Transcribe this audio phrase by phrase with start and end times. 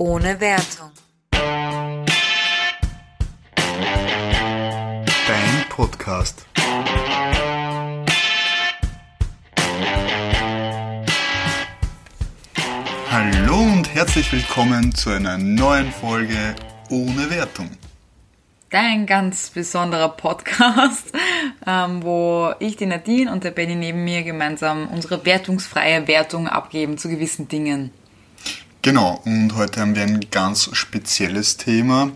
[0.00, 0.92] Ohne Wertung.
[1.30, 2.08] Dein
[5.68, 6.46] Podcast.
[13.10, 16.54] Hallo und herzlich willkommen zu einer neuen Folge
[16.88, 17.68] ohne Wertung.
[18.70, 21.12] Dein ganz besonderer Podcast,
[21.66, 26.96] ähm, wo ich, die Nadine und der Benny neben mir gemeinsam unsere wertungsfreie Wertung abgeben
[26.96, 27.90] zu gewissen Dingen.
[28.82, 32.12] Genau, und heute haben wir ein ganz spezielles Thema.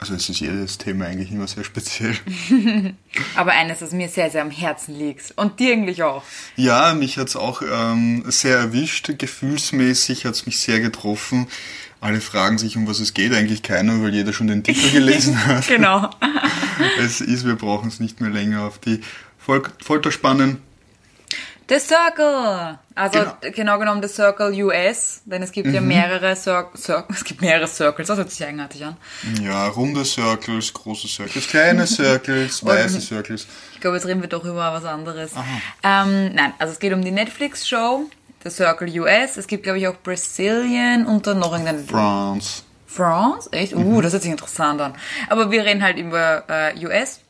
[0.00, 2.16] Also es ist jedes Thema eigentlich immer sehr speziell.
[3.36, 5.32] Aber eines, das mir sehr, sehr am Herzen liegt.
[5.36, 6.24] Und dir eigentlich auch.
[6.56, 9.12] Ja, mich hat's auch ähm, sehr erwischt.
[9.16, 11.46] Gefühlsmäßig hat's mich sehr getroffen.
[12.00, 13.32] Alle fragen sich, um was es geht.
[13.32, 15.68] Eigentlich keiner, weil jeder schon den Titel gelesen hat.
[15.68, 16.10] genau.
[16.98, 19.02] Es ist, wir brauchen es nicht mehr länger auf die
[19.38, 20.58] Fol Folter spannen.
[21.68, 22.78] The Circle!
[22.94, 23.36] Also Genau.
[23.54, 27.66] genau, genommen The Circle US, denn es gibt ja mehrere Cir Cir es gibt mehrere
[27.66, 28.96] Circles, das hört sich eigenartig an.
[29.42, 33.46] Ja, runde Circles, große Circles, kleine Circles, weiße Circles.
[33.74, 35.32] Ich glaube, jetzt reden wir doch über was anderes.
[35.82, 38.10] Ähm, nein, also es geht um die Netflix-Show,
[38.44, 39.36] The Circle US.
[39.36, 42.62] Es gibt, glaube ich, auch Brazilian und dann noch irgendeine France.
[42.86, 43.48] France?
[43.52, 43.74] Echt?
[43.74, 44.94] Uh, das hört sich interessant an.
[45.28, 47.20] Aber wir reden halt über äh, US.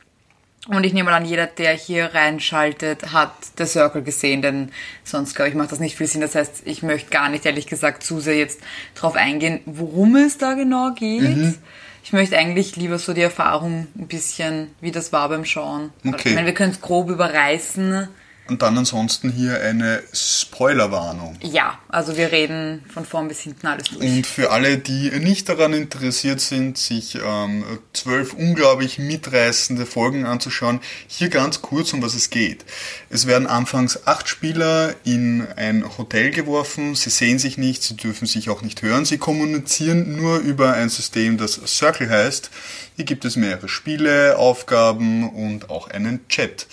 [0.68, 4.70] Und ich nehme mal an, jeder, der hier reinschaltet, hat The Circle gesehen, denn
[5.02, 6.20] sonst, glaube ich, macht das nicht viel Sinn.
[6.20, 8.60] Das heißt, ich möchte gar nicht, ehrlich gesagt, zu sehr jetzt
[8.94, 11.58] drauf eingehen, worum es da genau geht.
[12.04, 15.90] Ich möchte eigentlich lieber so die Erfahrung ein bisschen, wie das war beim Schauen.
[16.06, 16.30] Okay.
[16.30, 18.08] Ich meine, wir können es grob überreißen.
[18.48, 21.38] Und dann ansonsten hier eine Spoilerwarnung.
[21.42, 24.00] Ja, also wir reden von vorn bis hinten alles durch.
[24.00, 30.80] Und für alle, die nicht daran interessiert sind, sich ähm, zwölf unglaublich mitreißende Folgen anzuschauen,
[31.06, 32.64] hier ganz kurz, um was es geht.
[33.10, 38.26] Es werden anfangs acht Spieler in ein Hotel geworfen, sie sehen sich nicht, sie dürfen
[38.26, 42.50] sich auch nicht hören, sie kommunizieren nur über ein System, das Circle heißt.
[42.96, 46.66] Hier gibt es mehrere Spiele, Aufgaben und auch einen Chat.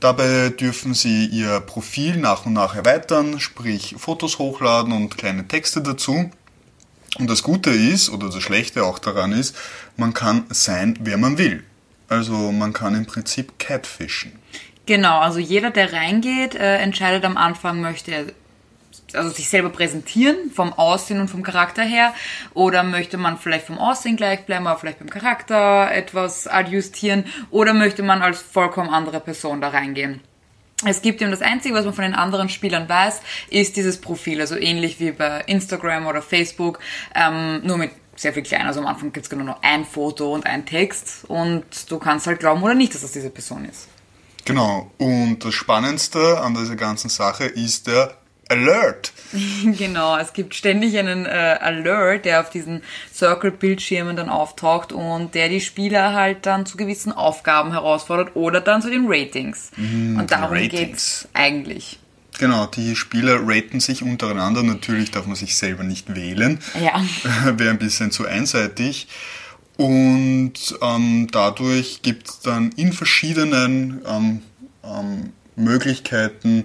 [0.00, 5.82] Dabei dürfen Sie Ihr Profil nach und nach erweitern, sprich Fotos hochladen und kleine Texte
[5.82, 6.30] dazu.
[7.18, 9.54] Und das Gute ist, oder das Schlechte auch daran ist,
[9.98, 11.64] man kann sein, wer man will.
[12.08, 14.32] Also man kann im Prinzip catfischen.
[14.86, 18.24] Genau, also jeder, der reingeht, äh, entscheidet am Anfang, möchte er
[19.12, 22.14] also sich selber präsentieren, vom Aussehen und vom Charakter her,
[22.54, 27.74] oder möchte man vielleicht vom Aussehen gleich bleiben, aber vielleicht beim Charakter etwas adjustieren, oder
[27.74, 30.20] möchte man als vollkommen andere Person da reingehen.
[30.86, 33.20] Es gibt eben das Einzige, was man von den anderen Spielern weiß,
[33.50, 36.78] ist dieses Profil, also ähnlich wie bei Instagram oder Facebook,
[37.14, 38.68] ähm, nur mit sehr viel kleiner.
[38.68, 42.40] Also am Anfang gibt's genau nur ein Foto und ein Text und du kannst halt
[42.40, 43.88] glauben oder nicht, dass das diese Person ist.
[44.44, 44.90] Genau.
[44.98, 48.16] Und das Spannendste an dieser ganzen Sache ist der
[48.50, 49.12] Alert.
[49.62, 51.28] Genau, es gibt ständig einen äh,
[51.60, 52.82] Alert, der auf diesen
[53.14, 58.82] Circle-Bildschirmen dann auftaucht und der die Spieler halt dann zu gewissen Aufgaben herausfordert oder dann
[58.82, 59.70] zu den Ratings.
[59.76, 60.72] und darum Ratings.
[60.72, 62.00] geht's eigentlich.
[62.40, 64.62] Genau, die Spieler raten sich untereinander.
[64.62, 66.58] Natürlich darf man sich selber nicht wählen.
[66.82, 67.00] Ja.
[67.56, 69.08] Wäre ein bisschen zu einseitig.
[69.76, 70.52] Und
[70.82, 74.42] ähm, dadurch gibt es dann in verschiedenen ähm,
[74.84, 76.64] ähm, Möglichkeiten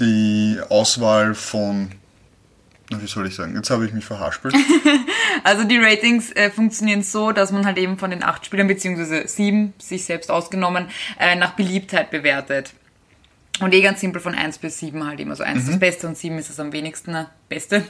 [0.00, 1.90] die Auswahl von,
[2.90, 4.54] na, wie soll ich sagen, jetzt habe ich mich verhaspelt.
[5.44, 9.28] Also die Ratings äh, funktionieren so, dass man halt eben von den acht Spielern, beziehungsweise
[9.28, 10.88] sieben, sich selbst ausgenommen,
[11.18, 12.72] äh, nach Beliebtheit bewertet.
[13.60, 15.42] Und eh ganz simpel von 1 bis 7 halt immer so.
[15.42, 17.82] 1 ist das Beste und 7 ist das am wenigsten äh, Beste.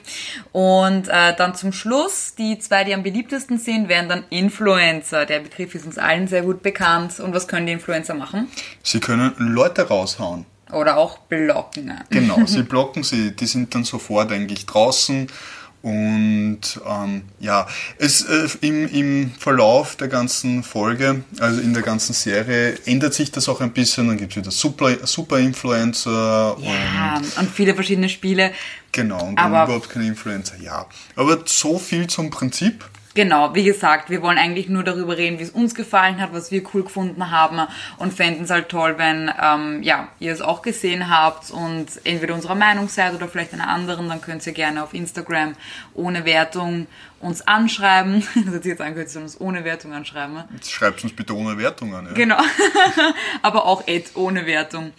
[0.52, 5.26] Und äh, dann zum Schluss, die zwei, die am beliebtesten sind, wären dann Influencer.
[5.26, 7.20] Der Begriff ist uns allen sehr gut bekannt.
[7.20, 8.48] Und was können die Influencer machen?
[8.82, 10.46] Sie können Leute raushauen.
[10.72, 11.92] Oder auch blocken.
[12.10, 15.28] Genau, sie blocken sie, die sind dann sofort eigentlich draußen.
[15.80, 17.66] Und ähm, ja,
[17.98, 23.30] es, äh, im, im Verlauf der ganzen Folge, also in der ganzen Serie, ändert sich
[23.30, 24.08] das auch ein bisschen.
[24.08, 28.52] Dann gibt es wieder Super, Super Influencer Ja, und und viele verschiedene Spiele.
[28.90, 30.56] genau, und Aber- überhaupt keine Influencer.
[30.60, 32.84] Ja, aber so viel zum Prinzip.
[33.18, 36.52] Genau, wie gesagt, wir wollen eigentlich nur darüber reden, wie es uns gefallen hat, was
[36.52, 37.66] wir cool gefunden haben
[37.96, 42.34] und fänden es halt toll, wenn ähm, ja, ihr es auch gesehen habt und entweder
[42.34, 45.56] unserer Meinung seid oder vielleicht einer anderen, dann könnt ihr gerne auf Instagram
[45.94, 46.86] ohne Wertung
[47.18, 48.22] uns anschreiben.
[48.46, 50.34] Das hat jetzt angehört, uns ohne Wertung anschreiben.
[50.34, 50.48] ne?
[50.64, 52.06] Schreibt uns bitte ohne Wertung an.
[52.06, 52.12] Ja?
[52.12, 52.38] Genau.
[53.42, 53.82] Aber auch
[54.14, 54.92] ohne Wertung.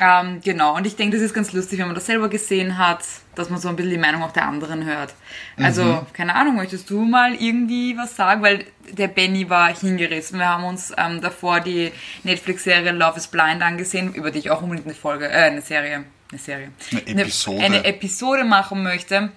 [0.00, 3.00] Ähm, genau, und ich denke, das ist ganz lustig, wenn man das selber gesehen hat,
[3.34, 5.12] dass man so ein bisschen die Meinung auch der anderen hört.
[5.56, 8.42] Also, keine Ahnung, möchtest du mal irgendwie was sagen?
[8.42, 10.38] Weil der Benny war hingerissen.
[10.38, 11.90] Wir haben uns ähm, davor die
[12.22, 16.04] Netflix-Serie Love is Blind angesehen, über die ich auch unbedingt eine Folge, äh, eine Serie,
[16.30, 16.70] eine Serie.
[16.92, 17.64] Eine Episode.
[17.64, 19.30] Eine, eine Episode machen möchte.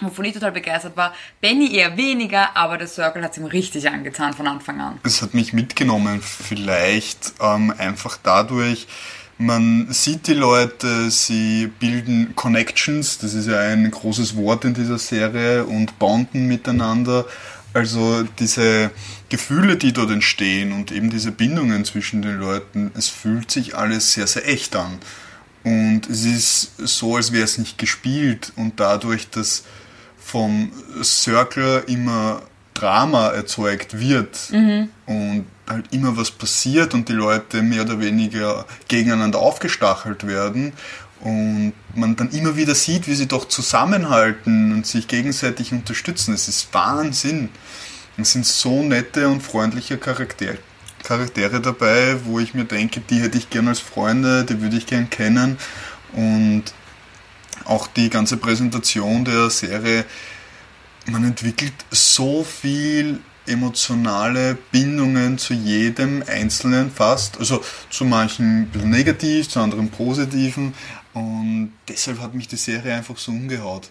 [0.00, 1.14] wovon ich total begeistert war.
[1.40, 4.98] Benny eher weniger, aber der Circle hat es ihm richtig angetan von Anfang an.
[5.02, 8.86] Es hat mich mitgenommen, vielleicht ähm, einfach dadurch,
[9.40, 14.98] man sieht die Leute, sie bilden Connections, das ist ja ein großes Wort in dieser
[14.98, 17.24] Serie, und bonden miteinander.
[17.72, 18.90] Also diese
[19.30, 24.12] Gefühle, die dort entstehen und eben diese Bindungen zwischen den Leuten, es fühlt sich alles
[24.12, 24.98] sehr, sehr echt an.
[25.64, 29.64] Und es ist so, als wäre es nicht gespielt und dadurch, dass
[30.18, 30.70] vom
[31.02, 32.42] Circle immer
[32.74, 34.90] Drama erzeugt wird mhm.
[35.06, 40.72] und halt immer was passiert und die Leute mehr oder weniger gegeneinander aufgestachelt werden
[41.20, 46.34] und man dann immer wieder sieht, wie sie doch zusammenhalten und sich gegenseitig unterstützen.
[46.34, 47.50] Es ist Wahnsinn.
[48.16, 50.58] Es sind so nette und freundliche Charaktere,
[51.02, 54.86] Charaktere dabei, wo ich mir denke, die hätte ich gern als Freunde, die würde ich
[54.86, 55.58] gern kennen.
[56.12, 56.64] Und
[57.64, 60.04] auch die ganze Präsentation der Serie,
[61.06, 63.20] man entwickelt so viel
[63.50, 67.38] emotionale Bindungen zu jedem Einzelnen fast.
[67.38, 70.74] Also zu manchen negativ, zu anderen positiven.
[71.12, 73.90] Und deshalb hat mich die Serie einfach so umgehaut.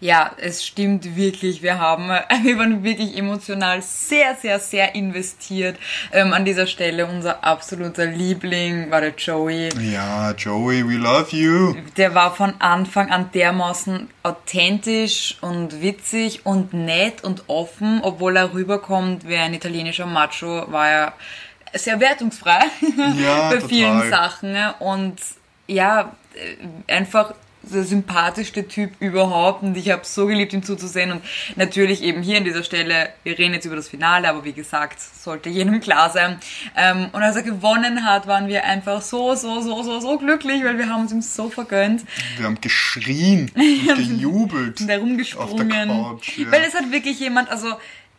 [0.00, 1.62] Ja, es stimmt wirklich.
[1.62, 2.08] Wir haben,
[2.42, 5.78] wir waren wirklich emotional sehr, sehr, sehr investiert.
[6.12, 9.68] Ähm, an dieser Stelle unser absoluter Liebling war der Joey.
[9.78, 11.74] Ja, Joey, we love you.
[11.96, 18.52] Der war von Anfang an dermaßen authentisch und witzig und nett und offen, obwohl er
[18.52, 21.12] rüberkommt wie ein italienischer Macho, war er
[21.74, 22.64] sehr wertungsfrei
[23.22, 24.56] ja, bei vielen Sachen.
[24.80, 25.16] Und
[25.66, 31.22] ja, äh, einfach der sympathischste Typ überhaupt und ich habe so geliebt, ihm zuzusehen und
[31.56, 35.00] natürlich eben hier an dieser Stelle, wir reden jetzt über das Finale, aber wie gesagt,
[35.00, 36.38] sollte jedem klar sein.
[36.76, 40.64] Ähm, und als er gewonnen hat, waren wir einfach so, so, so, so, so glücklich,
[40.64, 42.04] weil wir haben es ihm so vergönnt.
[42.36, 44.80] Wir haben geschrien und gejubelt.
[44.80, 45.90] und herumgesprungen.
[45.90, 46.52] Auf der Couch, ja.
[46.52, 47.68] Weil es hat wirklich jemand, also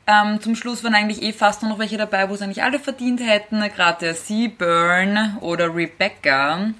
[0.08, 2.80] ähm, zum Schluss waren eigentlich eh fast nur noch welche dabei, wo es eigentlich alle
[2.80, 6.74] verdient hätten, gerade der Seaburn oder Rebecca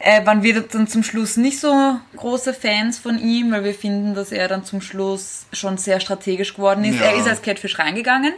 [0.00, 4.14] äh, waren wir dann zum Schluss nicht so große Fans von ihm, weil wir finden,
[4.14, 6.98] dass er dann zum Schluss schon sehr strategisch geworden ist.
[6.98, 7.06] Ja.
[7.06, 8.32] Er ist als Catfish reingegangen,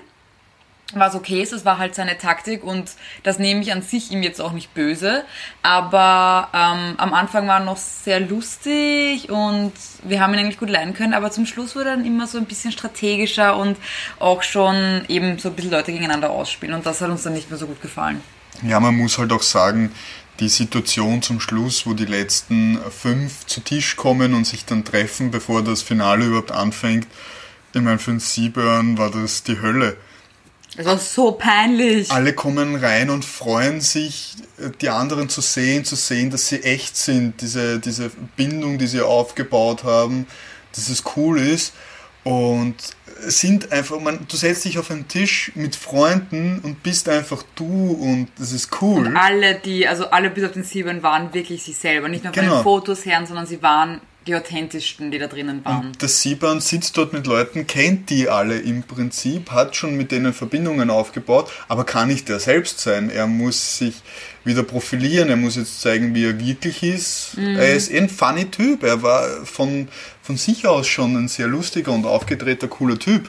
[0.94, 2.90] was okay ist, das war halt seine Taktik und
[3.22, 5.24] das nehme ich an sich ihm jetzt auch nicht böse.
[5.62, 9.72] Aber ähm, am Anfang war er noch sehr lustig und
[10.02, 12.38] wir haben ihn eigentlich gut leiden können, aber zum Schluss wurde er dann immer so
[12.38, 13.78] ein bisschen strategischer und
[14.18, 17.50] auch schon eben so ein bisschen Leute gegeneinander ausspielen und das hat uns dann nicht
[17.50, 18.20] mehr so gut gefallen.
[18.62, 19.92] Ja, man muss halt auch sagen,
[20.40, 25.31] die Situation zum Schluss, wo die letzten fünf zu Tisch kommen und sich dann treffen,
[25.31, 27.06] bevor das Finale überhaupt anfängt.
[27.75, 29.96] Ich meine, für den Seaburn war das die Hölle.
[30.76, 32.11] Es war so peinlich.
[32.11, 34.37] Alle kommen rein und freuen sich,
[34.81, 39.02] die anderen zu sehen, zu sehen, dass sie echt sind, diese, diese Bindung, die sie
[39.02, 40.26] aufgebaut haben,
[40.75, 41.75] dass es cool ist.
[42.25, 42.76] Und
[43.26, 47.92] sind einfach, man, du setzt dich auf einen Tisch mit Freunden und bist einfach du
[47.92, 49.06] und das ist cool.
[49.06, 52.08] Und alle, die, also alle bis auf den Sieben waren wirklich sich selber.
[52.08, 52.56] Nicht nur von genau.
[52.56, 55.86] den Fotos her, sondern sie waren die authentischsten, die da drinnen waren.
[55.86, 60.12] Und der Siebern sitzt dort mit Leuten, kennt die alle im Prinzip, hat schon mit
[60.12, 63.10] denen Verbindungen aufgebaut, aber kann nicht er selbst sein.
[63.10, 63.94] Er muss sich
[64.44, 67.36] wieder profilieren, er muss jetzt zeigen, wie er wirklich ist.
[67.36, 67.56] Mhm.
[67.56, 68.82] Er ist eh ein funny Typ.
[68.82, 69.88] Er war von,
[70.22, 73.29] von sich aus schon ein sehr lustiger und aufgedrehter, cooler Typ.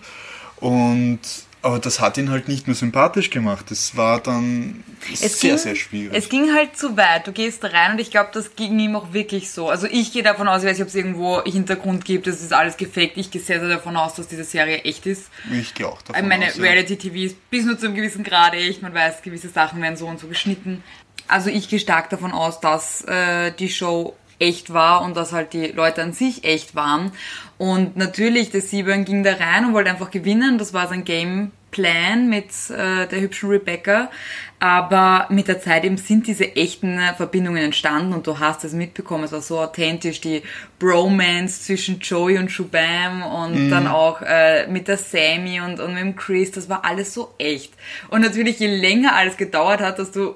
[0.57, 1.19] Und
[1.63, 3.71] aber das hat ihn halt nicht mehr sympathisch gemacht.
[3.71, 6.11] Das war dann es sehr, ging, sehr schwierig.
[6.13, 7.25] Es ging halt zu weit.
[7.25, 9.69] Du gehst rein und ich glaube, das ging ihm auch wirklich so.
[9.69, 12.51] Also ich gehe davon aus, ich weiß nicht, ob es irgendwo Hintergrund gibt, das ist
[12.51, 13.15] alles gefaked.
[13.15, 15.29] Ich gehe sehr, sehr davon aus, dass diese Serie echt ist.
[15.57, 16.57] Ich gehe auch davon Meine aus.
[16.57, 18.81] Meine Reality-TV ist bis nur zu einem gewissen Grad echt.
[18.81, 20.83] Man weiß, gewisse Sachen werden so und so geschnitten.
[21.29, 25.53] Also ich gehe stark davon aus, dass äh, die Show echt war und dass halt
[25.53, 27.11] die Leute an sich echt waren.
[27.57, 30.57] Und natürlich, der Seaburn ging da rein und wollte einfach gewinnen.
[30.57, 34.11] Das war sein Gameplan mit äh, der hübschen Rebecca.
[34.59, 39.25] Aber mit der Zeit eben sind diese echten Verbindungen entstanden und du hast es mitbekommen.
[39.25, 40.41] Es war so authentisch, die
[40.79, 43.69] Bromance zwischen Joey und Shubam und mhm.
[43.69, 46.51] dann auch äh, mit der Sammy und, und mit dem Chris.
[46.51, 47.73] Das war alles so echt.
[48.09, 50.35] Und natürlich, je länger alles gedauert hat, dass du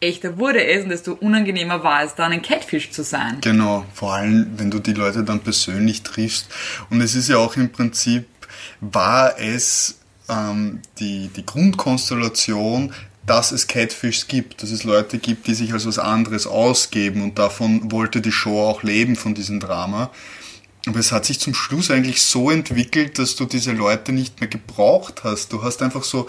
[0.00, 3.38] echter wurde es und desto unangenehmer war es dann, ein Catfish zu sein.
[3.40, 6.48] Genau, vor allem, wenn du die Leute dann persönlich triffst.
[6.90, 8.26] Und es ist ja auch im Prinzip,
[8.80, 9.98] war es
[10.28, 12.92] ähm, die, die Grundkonstellation,
[13.26, 17.38] dass es Catfish gibt, dass es Leute gibt, die sich als was anderes ausgeben und
[17.38, 20.10] davon wollte die Show auch leben, von diesem Drama.
[20.86, 24.48] Aber es hat sich zum Schluss eigentlich so entwickelt, dass du diese Leute nicht mehr
[24.48, 25.52] gebraucht hast.
[25.52, 26.26] Du hast einfach so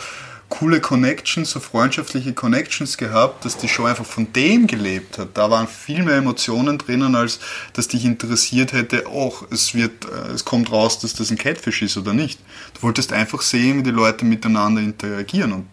[0.50, 5.30] coole Connections, so freundschaftliche Connections gehabt, dass die Show einfach von dem gelebt hat.
[5.38, 7.40] Da waren viel mehr Emotionen drinnen, als
[7.74, 11.82] dass dich interessiert hätte, oh, es wird, äh, es kommt raus, dass das ein Catfish
[11.82, 12.40] ist oder nicht.
[12.76, 15.68] Du wolltest einfach sehen, wie die Leute miteinander interagieren und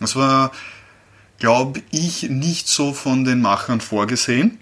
[0.00, 0.52] das war,
[1.38, 4.58] glaube ich, nicht so von den Machern vorgesehen.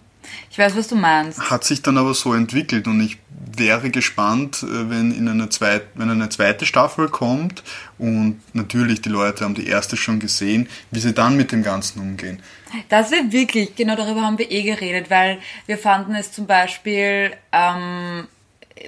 [0.51, 1.51] Ich weiß, was du meinst.
[1.51, 3.19] Hat sich dann aber so entwickelt und ich
[3.57, 7.63] wäre gespannt, äh, wenn, in eine zweit, wenn eine zweite Staffel kommt
[7.99, 12.01] und natürlich die Leute haben die erste schon gesehen, wie sie dann mit dem Ganzen
[12.01, 12.41] umgehen.
[12.89, 17.33] Das wäre wirklich, genau darüber haben wir eh geredet, weil wir fanden es zum Beispiel
[17.53, 18.27] ähm,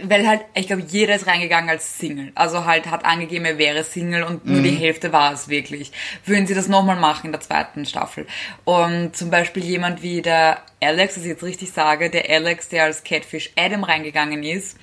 [0.03, 2.33] weil halt, ich glaube, jeder ist reingegangen als Single.
[2.35, 4.65] Also halt hat angegeben, er wäre Single und nur mhm.
[4.65, 5.93] die Hälfte war es wirklich.
[6.25, 8.27] Würden sie das nochmal machen in der zweiten Staffel?
[8.65, 12.85] Und zum Beispiel jemand wie der Alex, dass ich jetzt richtig sage, der Alex, der
[12.85, 14.79] als Catfish Adam reingegangen ist,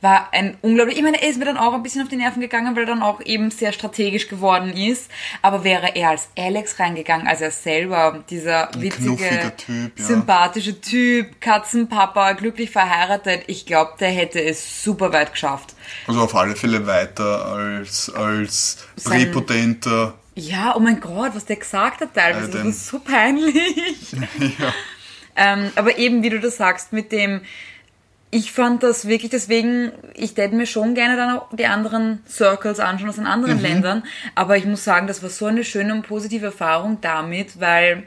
[0.00, 2.40] war ein unglaublich, ich meine, er ist mir dann auch ein bisschen auf die Nerven
[2.40, 5.10] gegangen, weil er dann auch eben sehr strategisch geworden ist.
[5.42, 10.04] Aber wäre er als Alex reingegangen, als er selber, dieser ein witzige, typ, ja.
[10.04, 15.74] sympathische Typ, Katzenpapa, glücklich verheiratet, ich glaube, der hätte es super weit geschafft.
[16.06, 20.14] Also auf alle Fälle weiter als, als präpotenter.
[20.34, 24.12] Ja, oh mein Gott, was der gesagt hat teilweise, das ist so peinlich.
[24.58, 24.72] ja.
[25.36, 27.42] ähm, aber eben, wie du das sagst, mit dem,
[28.30, 32.78] ich fand das wirklich, deswegen, ich hätte mir schon gerne dann auch die anderen Circles
[32.78, 33.62] anschauen aus den anderen mhm.
[33.62, 34.02] Ländern.
[34.36, 38.04] Aber ich muss sagen, das war so eine schöne und positive Erfahrung damit, weil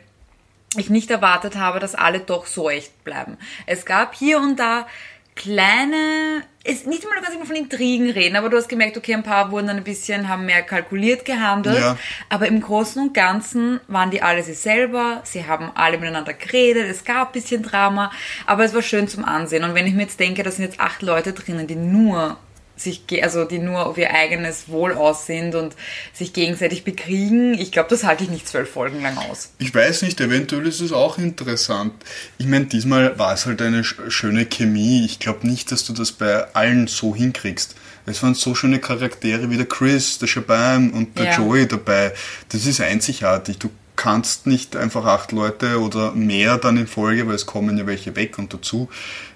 [0.77, 3.37] ich nicht erwartet habe, dass alle doch so echt bleiben.
[3.67, 4.87] Es gab hier und da
[5.35, 9.23] kleine, ist nicht immer ganz immer von Intrigen reden, aber du hast gemerkt, okay, ein
[9.23, 11.97] paar wurden dann ein bisschen, haben mehr kalkuliert gehandelt, ja.
[12.29, 16.87] aber im Großen und Ganzen waren die alle sie selber, sie haben alle miteinander geredet,
[16.89, 18.11] es gab ein bisschen Drama,
[18.45, 20.79] aber es war schön zum Ansehen und wenn ich mir jetzt denke, da sind jetzt
[20.79, 22.37] acht Leute drinnen, die nur
[22.75, 25.75] sich, also die nur auf ihr eigenes Wohl aus sind und
[26.13, 27.53] sich gegenseitig bekriegen.
[27.53, 29.51] Ich glaube, das halte ich nicht zwölf Folgen lang aus.
[29.59, 31.93] Ich weiß nicht, eventuell ist es auch interessant.
[32.37, 35.05] Ich meine, diesmal war es halt eine schöne Chemie.
[35.05, 37.75] Ich glaube nicht, dass du das bei allen so hinkriegst.
[38.05, 41.37] Es waren so schöne Charaktere wie der Chris, der Shabam und der ja.
[41.37, 42.13] Joey dabei.
[42.49, 43.59] Das ist einzigartig.
[43.59, 43.69] Du
[44.03, 48.17] kannst nicht einfach acht Leute oder mehr dann in Folge, weil es kommen ja welche
[48.17, 48.89] weg und dazu,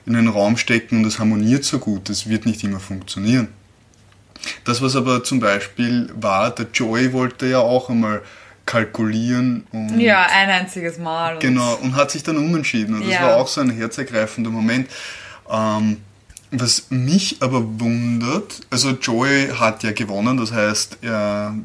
[0.06, 2.10] in einen Raum stecken und es harmoniert so gut.
[2.10, 3.48] Das wird nicht immer funktionieren.
[4.66, 8.22] Das, was aber zum Beispiel war, der Joey wollte ja auch einmal
[8.66, 9.66] kalkulieren.
[9.72, 11.40] Und ja, ein einziges Mal.
[11.40, 12.96] Genau, und hat sich dann umentschieden.
[12.96, 13.22] Und das ja.
[13.22, 14.90] war auch so ein herzergreifender Moment.
[15.50, 16.02] Ähm,
[16.52, 21.56] was mich aber wundert, also Joey hat ja gewonnen, das heißt, er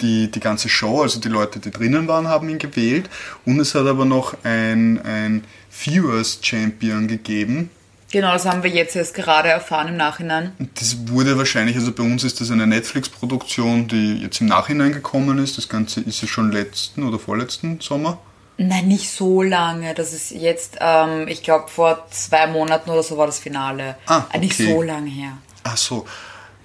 [0.00, 3.08] die, die ganze Show, also die Leute, die drinnen waren, haben ihn gewählt.
[3.44, 7.70] Und es hat aber noch ein, ein Viewers Champion gegeben.
[8.12, 10.52] Genau, das haben wir jetzt erst gerade erfahren im Nachhinein.
[10.74, 15.38] Das wurde wahrscheinlich, also bei uns ist das eine Netflix-Produktion, die jetzt im Nachhinein gekommen
[15.38, 15.58] ist.
[15.58, 18.18] Das Ganze ist ja schon letzten oder vorletzten Sommer.
[18.58, 19.92] Nein, nicht so lange.
[19.92, 23.96] Das ist jetzt, ähm, ich glaube, vor zwei Monaten oder so war das Finale.
[24.06, 24.38] Ah, okay.
[24.38, 25.32] Nicht so lange her.
[25.64, 26.06] Ach so.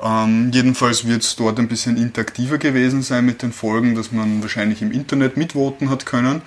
[0.03, 4.41] Ähm, jedenfalls wird es dort ein bisschen interaktiver gewesen sein mit den Folgen, dass man
[4.41, 6.41] wahrscheinlich im Internet mitvoten hat können.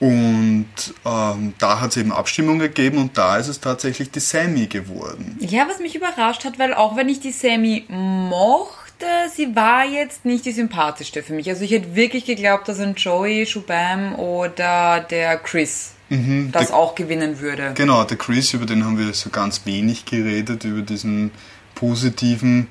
[0.00, 0.66] Und
[1.04, 5.36] ähm, da hat es eben Abstimmung gegeben und da ist es tatsächlich die Sammy geworden.
[5.40, 10.24] Ja, was mich überrascht hat, weil auch wenn ich die Sammy mochte, sie war jetzt
[10.24, 11.50] nicht die sympathischste für mich.
[11.50, 16.76] Also ich hätte wirklich geglaubt, dass ein Joey, Shubam oder der Chris mhm, das der,
[16.76, 17.72] auch gewinnen würde.
[17.74, 21.30] Genau, der Chris, über den haben wir so ganz wenig geredet, über diesen
[21.80, 22.68] positiven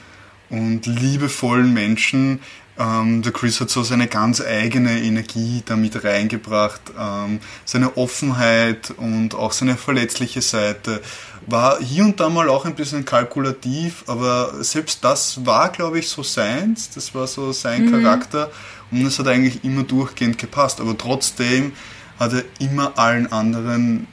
[0.49, 2.39] und liebevollen Menschen.
[2.77, 9.35] Ähm, der Chris hat so seine ganz eigene Energie damit reingebracht, ähm, seine Offenheit und
[9.35, 11.01] auch seine verletzliche Seite.
[11.45, 16.07] War hier und da mal auch ein bisschen kalkulativ, aber selbst das war, glaube ich,
[16.07, 16.91] so seins.
[16.91, 17.91] Das war so sein mhm.
[18.03, 18.51] Charakter
[18.91, 20.79] und es hat eigentlich immer durchgehend gepasst.
[20.79, 21.73] Aber trotzdem
[22.19, 24.07] hat er immer allen anderen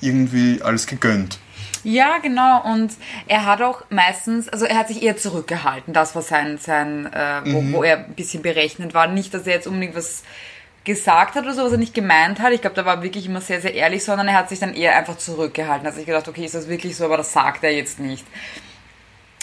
[0.00, 1.38] irgendwie alles gegönnt.
[1.84, 2.62] Ja, genau.
[2.64, 2.92] Und
[3.26, 5.94] er hat auch meistens, also er hat sich eher zurückgehalten.
[5.94, 7.72] Das war sein, sein äh, wo, mhm.
[7.72, 9.06] wo er ein bisschen berechnet war.
[9.06, 10.22] Nicht, dass er jetzt unbedingt was
[10.84, 12.52] gesagt hat oder so, was er nicht gemeint hat.
[12.52, 14.96] Ich glaube, da war wirklich immer sehr, sehr ehrlich, sondern er hat sich dann eher
[14.96, 15.86] einfach zurückgehalten.
[15.86, 18.24] Also ich gedacht, okay, ist das wirklich so, aber das sagt er jetzt nicht.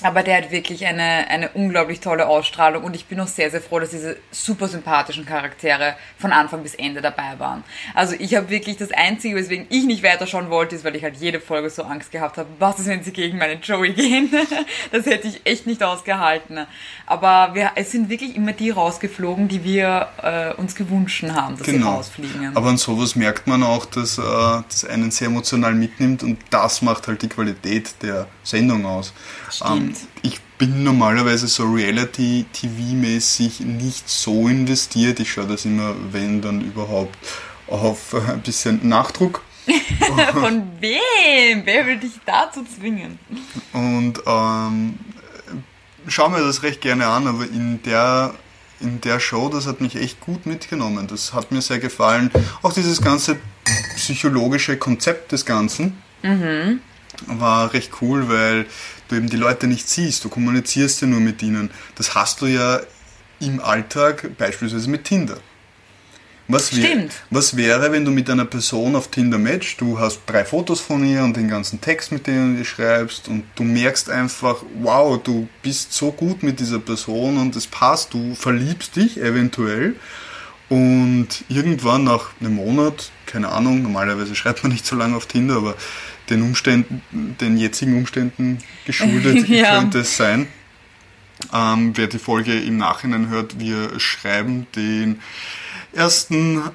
[0.03, 3.61] Aber der hat wirklich eine, eine unglaublich tolle Ausstrahlung und ich bin auch sehr, sehr
[3.61, 7.63] froh, dass diese super sympathischen Charaktere von Anfang bis Ende dabei waren.
[7.95, 11.17] Also ich habe wirklich das Einzige, weswegen ich nicht weiterschauen wollte, ist, weil ich halt
[11.17, 14.29] jede Folge so Angst gehabt habe, was ist, wenn sie gegen meine Joey gehen?
[14.91, 16.67] das hätte ich echt nicht ausgehalten.
[17.07, 21.65] Aber wir, es sind wirklich immer die rausgeflogen, die wir äh, uns gewünscht haben, dass
[21.65, 21.87] genau.
[21.87, 22.55] sie rausfliegen.
[22.55, 26.83] Aber an sowas merkt man auch, dass äh, das einen sehr emotional mitnimmt und das
[26.83, 29.11] macht halt die Qualität der Sendung aus.
[29.49, 29.71] Stimmt.
[29.71, 30.07] Ähm, stimmt.
[30.21, 35.19] Ich bin normalerweise so Reality-TV-mäßig nicht so investiert.
[35.19, 37.17] Ich schaue das immer, wenn dann überhaupt,
[37.67, 39.43] auf ein bisschen Nachdruck.
[40.33, 41.65] Von wem?
[41.65, 43.19] Wer will dich dazu zwingen?
[43.73, 44.97] Und ähm,
[46.07, 48.33] schaue mir das recht gerne an, aber in der,
[48.79, 51.07] in der Show, das hat mich echt gut mitgenommen.
[51.07, 52.31] Das hat mir sehr gefallen.
[52.61, 53.37] Auch dieses ganze
[53.97, 56.01] psychologische Konzept des Ganzen
[57.25, 58.67] war recht cool, weil
[59.07, 60.23] du eben die Leute nicht siehst.
[60.23, 61.69] Du kommunizierst ja nur mit ihnen.
[61.95, 62.81] Das hast du ja
[63.39, 65.37] im Alltag beispielsweise mit Tinder.
[66.49, 67.11] Was, Stimmt.
[67.29, 71.05] was wäre, wenn du mit einer Person auf Tinder matchst, du hast drei Fotos von
[71.05, 75.49] ihr und den ganzen Text, mit dem du schreibst und du merkst einfach, wow, du
[75.61, 79.97] bist so gut mit dieser Person und es passt, du verliebst dich eventuell
[80.69, 85.57] und irgendwann nach einem Monat, keine Ahnung, normalerweise schreibt man nicht so lange auf Tinder,
[85.57, 85.75] aber
[86.29, 87.01] den Umständen,
[87.39, 89.79] den jetzigen Umständen geschuldet Ja.
[89.79, 90.47] könnte es sein.
[91.53, 95.19] Ähm, wer die Folge im Nachhinein hört, wir schreiben den
[95.95, 96.29] 1.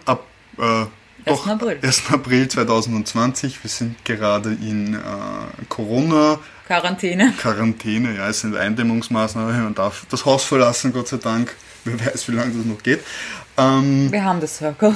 [0.06, 0.24] Ab,
[0.58, 0.84] äh,
[1.24, 1.48] doch, 1.
[1.48, 1.78] April.
[1.82, 2.02] 1.
[2.10, 3.62] April 2020.
[3.62, 4.98] Wir sind gerade in äh,
[5.68, 6.38] Corona.
[6.66, 7.32] Quarantäne.
[7.38, 11.54] Quarantäne, ja, es sind Eindämmungsmaßnahmen, man darf das Haus verlassen, Gott sei Dank.
[11.84, 13.00] Wer weiß, wie lange das noch geht.
[13.58, 14.94] Ähm, Wir haben das Circle.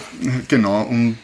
[0.48, 1.18] genau, und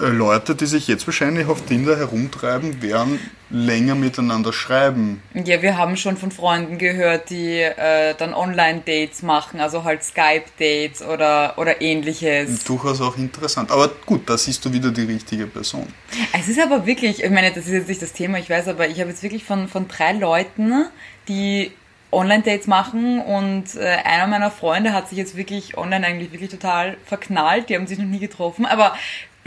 [0.00, 3.18] Leute, die sich jetzt wahrscheinlich auf Tinder herumtreiben, werden
[3.50, 5.22] länger miteinander schreiben.
[5.34, 11.02] Ja, wir haben schon von Freunden gehört, die äh, dann Online-Dates machen, also halt Skype-Dates
[11.02, 12.64] oder, oder ähnliches.
[12.64, 13.70] Durchaus auch interessant.
[13.70, 15.86] Aber gut, da siehst du wieder die richtige Person.
[16.32, 18.88] Es ist aber wirklich, ich meine, das ist jetzt nicht das Thema, ich weiß, aber
[18.88, 20.86] ich habe jetzt wirklich von, von drei Leuten,
[21.26, 21.72] die
[22.10, 26.96] Online-Dates machen und äh, einer meiner Freunde hat sich jetzt wirklich online eigentlich wirklich total
[27.04, 27.68] verknallt.
[27.68, 28.94] Die haben sich noch nie getroffen, aber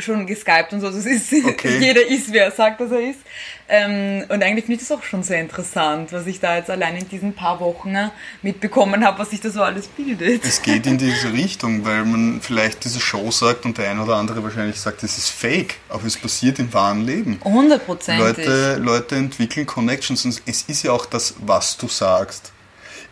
[0.02, 0.88] schon geskypt und so.
[0.88, 1.78] Es ist, Okay.
[1.82, 3.20] jeder ist, wer er sagt, dass er ist.
[3.70, 6.98] Ähm, und eigentlich finde ich das auch schon sehr interessant, was ich da jetzt allein
[6.98, 8.10] in diesen paar Wochen äh,
[8.42, 10.44] mitbekommen habe, was sich da so alles bildet.
[10.44, 14.18] Es geht in diese Richtung, weil man vielleicht diese Show sagt und der eine oder
[14.18, 17.40] andere wahrscheinlich sagt, es ist fake, aber es passiert im wahren Leben.
[17.44, 18.46] Hundertprozentig.
[18.46, 22.52] Leute, Leute entwickeln Connections und es ist ja auch das, was du sagst.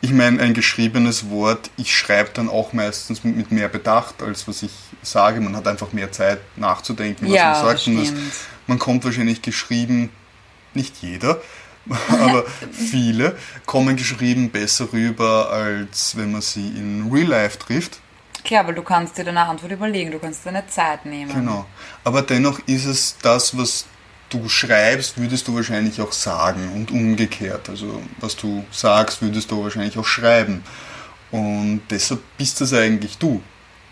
[0.01, 4.63] Ich meine, ein geschriebenes Wort, ich schreibe dann auch meistens mit mehr Bedacht, als was
[4.63, 5.41] ich sage.
[5.41, 7.87] Man hat einfach mehr Zeit nachzudenken, was Ja, man sagt.
[7.87, 8.13] Und das,
[8.67, 10.09] man kommt wahrscheinlich geschrieben,
[10.73, 11.41] nicht jeder,
[12.09, 13.35] aber viele
[13.65, 17.99] kommen geschrieben besser rüber, als wenn man sie in Real Life trifft.
[18.43, 21.33] Klar, weil du kannst dir deine Antwort überlegen, du kannst deine Zeit nehmen.
[21.33, 21.65] Genau.
[22.03, 23.85] Aber dennoch ist es das, was
[24.29, 27.69] du schreibst, würdest du wahrscheinlich auch sagen und umgekehrt.
[27.69, 30.63] Also was du sagst, würdest du wahrscheinlich auch schreiben.
[31.31, 33.41] Und deshalb bist das eigentlich du.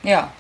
[0.04, 0.32] Ja.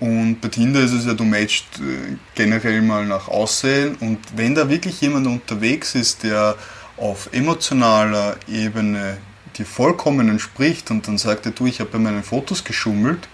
[0.00, 3.96] Und bei Tinder ist es ja, du matchst äh, generell mal nach Aussehen.
[4.00, 6.56] Und wenn da wirklich jemand unterwegs ist, der
[6.96, 9.18] auf emotionaler Ebene
[9.56, 13.28] dir vollkommen entspricht und dann sagt er, du, ich habe bei meinen Fotos geschummelt,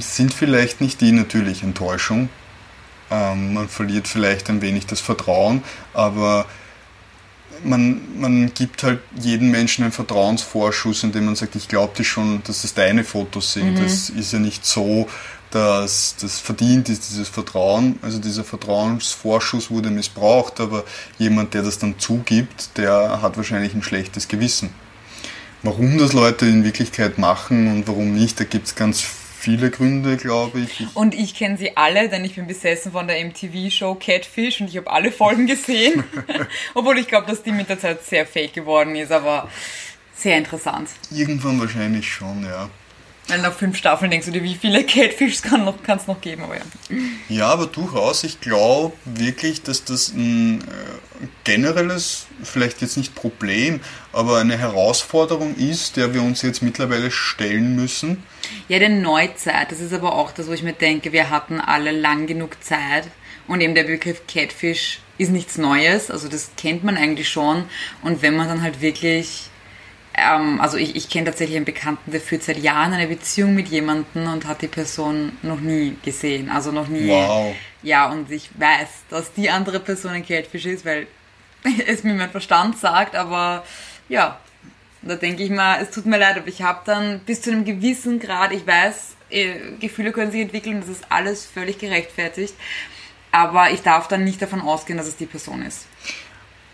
[0.00, 2.28] sind vielleicht nicht die natürlich Enttäuschung.
[3.12, 6.46] Ähm, man verliert vielleicht ein wenig das Vertrauen, aber
[7.62, 12.42] man, man gibt halt jedem Menschen einen Vertrauensvorschuss, indem man sagt, ich glaube dir schon,
[12.44, 13.78] dass es deine Fotos sind.
[13.78, 15.06] Das ist ja nicht so,
[15.50, 17.98] dass das verdient ist, dieses Vertrauen.
[18.00, 20.84] Also dieser Vertrauensvorschuss wurde missbraucht, aber
[21.18, 24.70] jemand, der das dann zugibt, der hat wahrscheinlich ein schlechtes Gewissen.
[25.62, 29.04] Warum das Leute in Wirklichkeit machen und warum nicht, da gibt es ganz
[29.42, 30.80] viele Gründe, glaube ich.
[30.80, 34.68] ich Und ich kenne sie alle, denn ich bin besessen von der MTV-Show Catfish und
[34.68, 36.04] ich habe alle Folgen gesehen.
[36.74, 39.48] Obwohl ich glaube, dass die mit der Zeit sehr fake geworden ist, aber
[40.14, 40.90] sehr interessant.
[41.10, 42.70] irgendwann wahrscheinlich schon, ja.
[43.28, 46.20] Weil nach fünf Staffeln denkst du dir, wie viele Catfishs kann noch, kann es noch
[46.20, 46.62] geben, aber ja.
[47.28, 48.24] Ja, aber durchaus.
[48.24, 53.80] Ich glaube wirklich, dass das ein äh, generelles, vielleicht jetzt nicht Problem,
[54.12, 58.22] aber eine Herausforderung ist, der wir uns jetzt mittlerweile stellen müssen.
[58.68, 61.92] Ja, denn Neuzeit, das ist aber auch das, wo ich mir denke, wir hatten alle
[61.92, 63.04] lang genug Zeit
[63.46, 67.64] und eben der Begriff Catfish ist nichts Neues, also das kennt man eigentlich schon
[68.02, 69.50] und wenn man dann halt wirklich,
[70.14, 73.68] ähm, also ich, ich kenne tatsächlich einen Bekannten, der führt seit Jahren eine Beziehung mit
[73.68, 77.08] jemandem und hat die Person noch nie gesehen, also noch nie.
[77.08, 77.54] Wow.
[77.82, 81.06] Ja, und ich weiß, dass die andere Person ein Catfish ist, weil
[81.86, 83.64] es mir mein Verstand sagt, aber
[84.08, 84.38] ja,
[85.02, 87.64] da denke ich mal, es tut mir leid, aber ich habe dann bis zu einem
[87.64, 92.54] gewissen Grad, ich weiß, eh, Gefühle können sich entwickeln, das ist alles völlig gerechtfertigt,
[93.32, 95.86] aber ich darf dann nicht davon ausgehen, dass es die Person ist.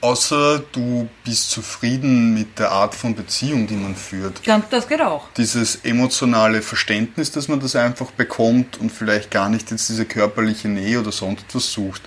[0.01, 4.47] Außer du bist zufrieden mit der Art von Beziehung, die man führt.
[4.47, 5.29] Ja, das geht auch.
[5.37, 10.69] Dieses emotionale Verständnis, dass man das einfach bekommt und vielleicht gar nicht jetzt diese körperliche
[10.69, 12.03] Nähe oder sonst etwas sucht.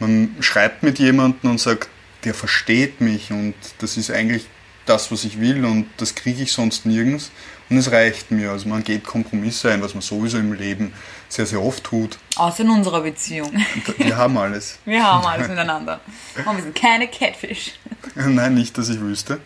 [0.00, 1.88] Man schreibt mit jemandem und sagt,
[2.24, 4.46] der versteht mich und das ist eigentlich
[4.84, 7.30] das, was ich will und das kriege ich sonst nirgends.
[7.70, 8.50] Und es reicht mir.
[8.50, 10.92] Also man geht Kompromisse ein, was man sowieso im Leben
[11.30, 12.18] sehr, sehr oft tut.
[12.36, 13.52] Außer in unserer Beziehung.
[13.96, 14.78] Wir haben alles.
[14.84, 16.00] Wir haben alles miteinander.
[16.44, 17.72] Und wir sind keine Catfish.
[18.14, 19.40] Nein, nicht, dass ich wüsste.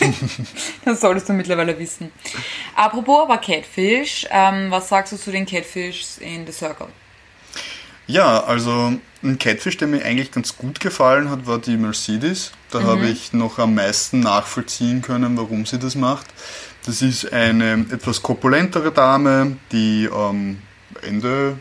[0.84, 2.10] Das solltest du mittlerweile wissen.
[2.74, 6.88] Apropos aber Catfish, ähm, was sagst du zu den Catfishs in The Circle?
[8.06, 12.52] Ja, also ein Catfish, der mir eigentlich ganz gut gefallen hat, war die Mercedes.
[12.70, 16.26] Da habe ich noch am meisten nachvollziehen können, warum sie das macht.
[16.86, 20.62] Das ist eine etwas korpulentere Dame, die ähm,
[21.02, 21.58] Ende,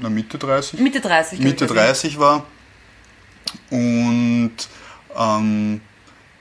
[0.00, 0.80] na Mitte 30?
[0.80, 1.40] Mitte 30.
[1.40, 2.46] Mitte glaub ich, 30 war
[3.70, 4.52] und
[5.16, 5.80] ähm,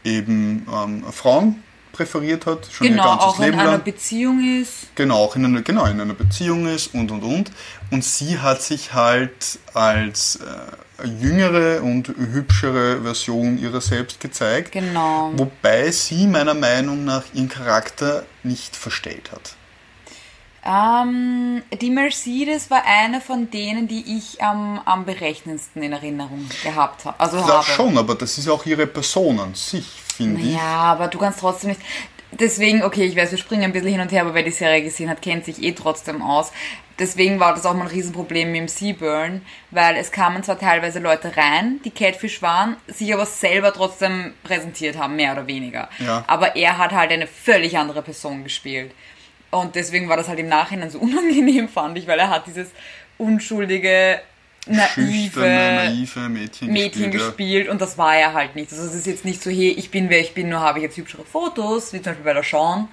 [0.03, 3.83] eben ähm, Frauen präferiert hat, schon Genau, ihr ganzes auch in Leben einer lang.
[3.83, 4.95] Beziehung ist.
[4.95, 7.51] Genau, auch in einer, genau, in einer Beziehung ist und und und.
[7.91, 14.71] Und sie hat sich halt als äh, jüngere und hübschere Version ihrer selbst gezeigt.
[14.71, 15.31] Genau.
[15.36, 19.55] Wobei sie meiner Meinung nach ihren Charakter nicht verstellt hat.
[20.67, 27.06] Ähm, die Mercedes war eine von denen, die ich am, am berechnendsten in Erinnerung gehabt
[27.06, 27.17] habe.
[27.19, 27.63] Also Das habe.
[27.63, 30.53] schon, aber das ist auch ihre Person an sich, finde ich.
[30.56, 31.82] Ja, aber du kannst trotzdem nicht.
[32.32, 34.84] Deswegen, okay, ich weiß, wir springen ein bisschen hin und her, aber wer die Serie
[34.84, 36.51] gesehen hat, kennt sich eh trotzdem aus.
[36.99, 40.99] Deswegen war das auch mal ein Riesenproblem mit dem Seaburn, weil es kamen zwar teilweise
[40.99, 45.89] Leute rein, die Catfish waren, sich aber selber trotzdem präsentiert haben, mehr oder weniger.
[45.99, 46.25] Ja.
[46.27, 48.91] Aber er hat halt eine völlig andere Person gespielt.
[49.51, 52.69] Und deswegen war das halt im Nachhinein so unangenehm, fand ich, weil er hat dieses
[53.17, 54.19] unschuldige,
[54.67, 57.38] naive naive Mädchen, Mädchen gespielt.
[57.38, 58.71] gespielt und das war er halt nicht.
[58.71, 60.83] Also es ist jetzt nicht so, hey, ich bin wer ich bin, nur habe ich
[60.83, 62.88] jetzt hübschere Fotos, wie zum Beispiel bei der Sean,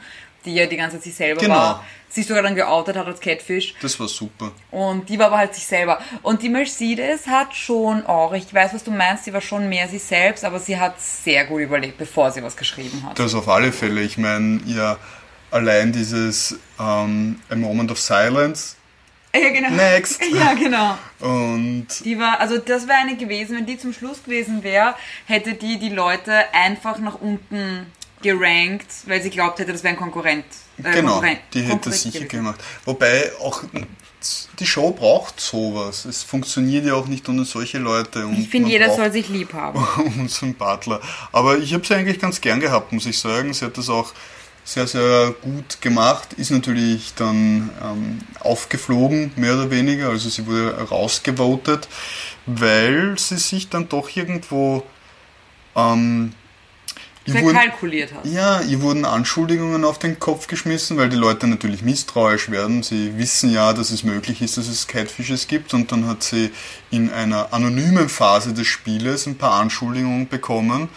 [0.44, 1.54] die ja die ganze Zeit sich selber Genau.
[1.54, 4.52] war, sich sogar dann geoutet hat als Catfish Das war super.
[4.70, 5.98] und die war aber halt sich selber.
[6.22, 9.88] Und die Mercedes hat schon auch, ich weiß, was du meinst, sie war schon mehr
[9.88, 13.18] sie selbst, aber sie hat sehr gut überlegt, bevor sie was geschrieben hat.
[13.18, 14.02] Das auf alle Fälle.
[14.02, 14.96] Ich meine, ja,
[15.54, 18.74] allein dieses ähm, A Moment of Silence
[19.34, 19.70] Ja, genau.
[19.70, 20.20] Next.
[20.32, 20.98] Ja, genau.
[21.20, 24.94] und Die war, also das wäre eine gewesen, wenn die zum Schluss gewesen wäre,
[25.26, 27.86] hätte die die Leute einfach nach unten
[28.22, 30.44] gerankt, weil sie glaubt hätte, das wäre ein Konkurrent.
[30.82, 32.28] Äh, genau, Konkurrent- die hätte Konkurrent sicher gewesen.
[32.36, 32.60] gemacht.
[32.84, 33.62] Wobei auch
[34.58, 36.06] die Show braucht sowas.
[36.06, 38.26] Es funktioniert ja auch nicht ohne solche Leute.
[38.26, 39.78] Und Ich finde, jeder soll sich lieb haben.
[40.18, 41.00] unseren Butler.
[41.32, 43.52] Aber ich habe sie eigentlich ganz gern gehabt, muss ich sagen.
[43.52, 44.14] Sie hat das auch
[44.64, 46.32] sehr, sehr gut gemacht.
[46.34, 50.08] Ist natürlich dann ähm, aufgeflogen, mehr oder weniger.
[50.08, 51.88] Also sie wurde rausgevotet,
[52.46, 54.82] weil sie sich dann doch irgendwo
[55.76, 56.32] ähm,
[57.26, 58.26] wurden, Verkalkuliert hat.
[58.26, 62.82] ja, ihr wurden Anschuldigungen auf den Kopf geschmissen, weil die Leute natürlich misstrauisch werden.
[62.82, 66.50] Sie wissen ja, dass es möglich ist, dass es Catfishes gibt und dann hat sie
[66.90, 70.88] in einer anonymen Phase des Spieles ein paar Anschuldigungen bekommen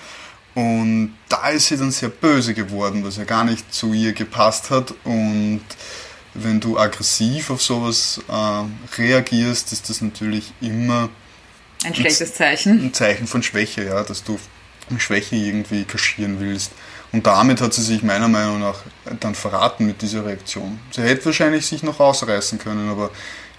[0.58, 4.72] und da ist sie dann sehr böse geworden, was ja gar nicht zu ihr gepasst
[4.72, 5.62] hat und
[6.34, 11.10] wenn du aggressiv auf sowas äh, reagierst, ist das natürlich immer
[11.84, 12.86] Ein schlechtes Zeichen.
[12.86, 14.40] ein Zeichen von Schwäche, ja, dass du
[14.98, 16.72] Schwäche irgendwie kaschieren willst.
[17.12, 18.80] Und damit hat sie sich meiner Meinung nach
[19.20, 20.80] dann verraten mit dieser Reaktion.
[20.90, 23.12] Sie hätte wahrscheinlich sich noch rausreißen können, aber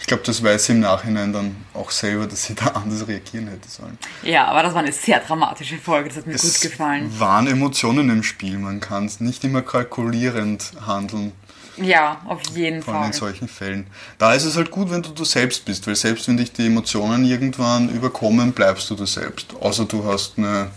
[0.08, 3.68] glaube, das weiß sie im Nachhinein dann auch selber, dass sie da anders reagieren hätte
[3.68, 3.96] sollen.
[4.22, 7.10] Ja, aber das war eine sehr dramatische Folge, das hat mir gut Es gefallen.
[7.18, 11.32] waren Emotionen im Spiel, man kann es nicht immer kalkulierend handeln.
[11.76, 13.12] Ja, auf jeden Vor allem Fall.
[13.12, 13.86] in solchen Fällen.
[14.18, 16.66] Da ist es halt gut, wenn du du selbst bist, weil selbst wenn dich die
[16.66, 19.54] Emotionen irgendwann überkommen, bleibst du du selbst.
[19.60, 20.70] Außer du hast eine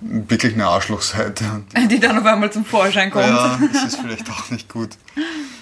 [0.00, 1.44] wirklich eine Arschlochseite.
[1.90, 3.26] Die dann auf einmal zum Vorschein kommt.
[3.26, 4.90] Ja, das ist vielleicht auch nicht gut.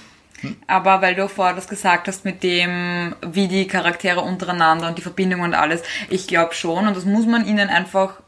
[0.66, 5.03] Aber weil du vorher das gesagt hast mit dem, wie die Charaktere untereinander und die
[5.03, 8.20] Verbindung und alles, ich glaube schon und das muss man ihnen einfach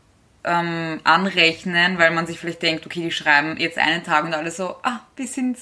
[0.44, 4.50] ähm, anrechnen, weil man sich vielleicht denkt, okay, die schreiben jetzt einen Tag und alle
[4.50, 5.58] so, ah, wir sind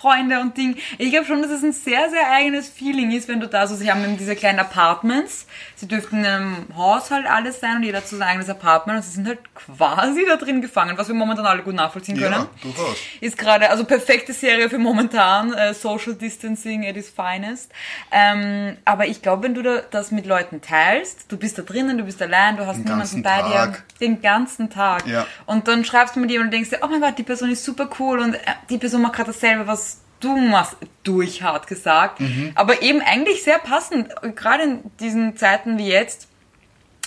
[0.00, 0.76] Freunde und Ding.
[0.98, 3.74] Ich glaube schon, dass es ein sehr, sehr eigenes Feeling ist, wenn du da so,
[3.74, 7.98] sie haben eben diese kleinen Apartments, sie dürften in einem Haushalt alles sein und jeder
[7.98, 11.14] hat so sein eigenes Apartment und sie sind halt quasi da drin gefangen, was wir
[11.14, 12.96] momentan alle gut nachvollziehen können Ja, durchaus.
[13.20, 17.70] ist gerade, also perfekte Serie für momentan, äh, Social Distancing at its finest.
[18.10, 21.98] Ähm, aber ich glaube, wenn du da, das mit Leuten teilst, du bist da drinnen,
[21.98, 23.84] du bist allein, du hast Den niemanden bei Tag.
[23.98, 25.06] dir, den ganzen Tag.
[25.06, 25.26] Ja.
[25.46, 27.64] Und dann schreibst du mit jemandem und denkst dir, oh mein Gott, die Person ist
[27.64, 28.38] super cool und äh,
[28.70, 29.89] die Person macht gerade dasselbe, was
[30.20, 32.20] du machst, durch hart gesagt.
[32.20, 32.52] Mhm.
[32.54, 36.28] Aber eben eigentlich sehr passend, gerade in diesen Zeiten wie jetzt.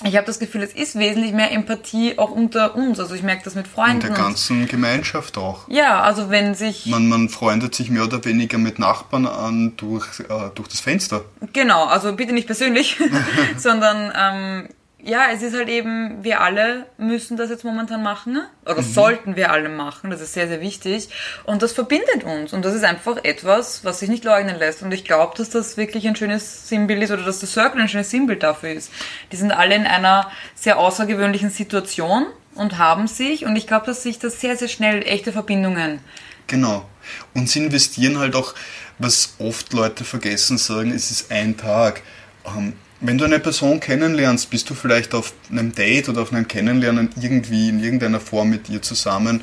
[0.03, 2.99] Ich habe das Gefühl, es ist wesentlich mehr Empathie auch unter uns.
[2.99, 4.07] Also ich merke das mit Freunden.
[4.07, 5.69] In der ganzen Gemeinschaft auch.
[5.69, 10.19] ja, also wenn sich Man, man freundet sich mehr oder weniger mit Nachbarn an durch,
[10.21, 11.23] äh, durch das Fenster.
[11.53, 12.97] Genau, also bitte nicht persönlich,
[13.57, 14.69] sondern ähm,
[15.05, 18.41] ja, es ist halt eben, wir alle müssen das jetzt momentan machen.
[18.65, 18.93] Oder Mhm.
[18.93, 20.09] sollten wir alle machen.
[20.09, 21.09] Das ist sehr, sehr wichtig.
[21.43, 22.53] Und das verbindet uns.
[22.53, 24.81] Und das ist einfach etwas, was sich nicht leugnen lässt.
[24.81, 27.89] Und ich glaube, dass das wirklich ein schönes Sinnbild ist oder dass der Circle ein
[27.89, 28.91] schönes Sinnbild dafür ist.
[29.31, 33.45] Die sind alle in einer sehr außergewöhnlichen Situation und haben sich.
[33.45, 35.99] Und ich glaube, dass sich das sehr, sehr schnell echte Verbindungen.
[36.47, 36.85] Genau.
[37.33, 38.53] Und sie investieren halt auch,
[38.99, 42.01] was oft Leute vergessen sagen, es ist ein Tag.
[42.45, 46.47] Ähm, wenn du eine Person kennenlernst, bist du vielleicht auf einem Date oder auf einem
[46.47, 49.41] Kennenlernen irgendwie in irgendeiner Form mit ihr zusammen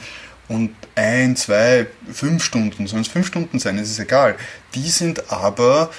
[0.48, 4.36] und ein, zwei, fünf Stunden, sollen es fünf Stunden sein, es ist egal.
[4.74, 5.90] Die sind aber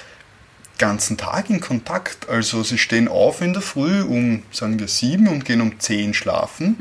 [0.78, 2.28] ganzen Tag in Kontakt.
[2.28, 6.12] Also sie stehen auf in der Früh um, sagen wir, sieben und gehen um zehn
[6.12, 6.76] schlafen.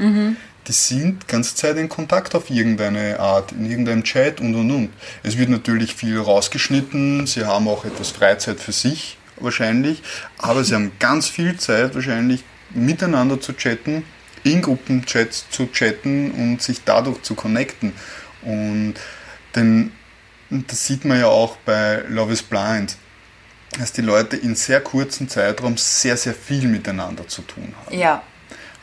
[0.68, 4.90] Die sind ganze Zeit in Kontakt auf irgendeine Art, in irgendeinem Chat und und und.
[5.24, 10.01] Es wird natürlich viel rausgeschnitten, sie haben auch etwas Freizeit für sich wahrscheinlich,
[10.38, 14.04] aber sie haben ganz viel Zeit wahrscheinlich miteinander zu chatten,
[14.43, 17.93] in Gruppenchats zu chatten und sich dadurch zu connecten.
[18.41, 18.95] Und
[19.56, 19.91] denn
[20.49, 22.97] das sieht man ja auch bei Love is Blind
[23.80, 27.97] dass die Leute in sehr kurzen Zeitraum sehr, sehr viel miteinander zu tun haben.
[27.97, 28.23] Ja.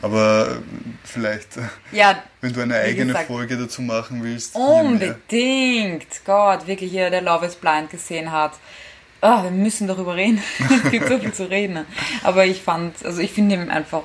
[0.01, 0.59] Aber
[1.03, 1.57] vielleicht,
[1.91, 4.55] Ja, wenn du eine eigene gesagt, Folge dazu machen willst.
[4.55, 6.07] Unbedingt.
[6.25, 8.53] Gott, wirklich jeder, der Love is Blind gesehen hat.
[9.21, 10.41] Ah, wir müssen darüber reden.
[10.83, 11.85] es gibt so viel zu reden.
[12.23, 14.03] Aber ich fand, also ich finde eben einfach,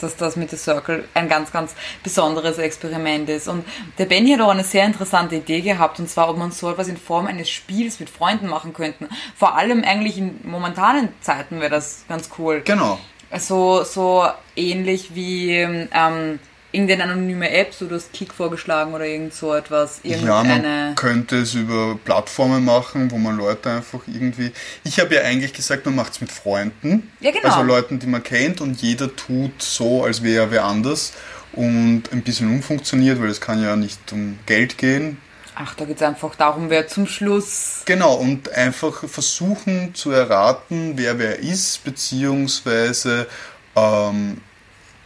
[0.00, 3.48] dass das mit The Circle ein ganz, ganz besonderes Experiment ist.
[3.48, 3.64] Und
[3.98, 6.88] der Benny hat auch eine sehr interessante Idee gehabt, und zwar, ob man so etwas
[6.88, 9.08] in Form eines Spiels mit Freunden machen könnten.
[9.34, 12.62] Vor allem eigentlich in momentanen Zeiten wäre das ganz cool.
[12.64, 12.98] Genau.
[13.38, 16.38] So, so ähnlich wie ähm,
[16.76, 20.00] irgendeine anonyme App, so du hast Kick vorgeschlagen oder irgend so etwas.
[20.02, 24.52] Ja, man könnte es über Plattformen machen, wo man Leute einfach irgendwie.
[24.84, 27.10] Ich habe ja eigentlich gesagt, man macht es mit Freunden.
[27.20, 27.48] Ja, genau.
[27.48, 31.14] Also Leuten, die man kennt und jeder tut so, als wäre er wer anders
[31.52, 35.18] und ein bisschen umfunktioniert, weil es kann ja nicht um Geld gehen.
[35.54, 37.80] Ach, da geht es einfach darum, wer zum Schluss.
[37.86, 43.26] Genau, und einfach versuchen zu erraten, wer wer ist, beziehungsweise
[43.74, 44.42] ähm,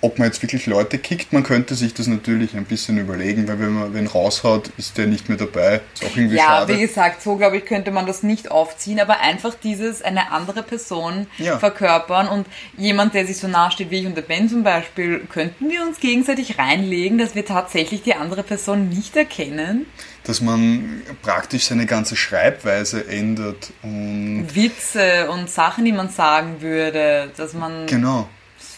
[0.03, 1.33] ob man jetzt wirklich Leute kickt.
[1.33, 5.07] Man könnte sich das natürlich ein bisschen überlegen, weil wenn man wen raushaut, ist der
[5.07, 5.81] nicht mehr dabei.
[5.95, 6.75] Ist auch irgendwie Ja, schade.
[6.77, 10.63] wie gesagt, so glaube ich, könnte man das nicht aufziehen, aber einfach dieses eine andere
[10.63, 11.59] Person Ja.
[11.59, 15.21] verkörpern und jemand, der sich so nahe steht wie ich und der Ben zum Beispiel,
[15.31, 19.87] könnten wir uns gegenseitig reinlegen, dass wir tatsächlich die andere Person nicht erkennen.
[20.25, 23.73] Dass man praktisch seine ganze Schreibweise ändert.
[23.83, 28.29] Und Witze und Sachen, die man sagen würde, dass man genau.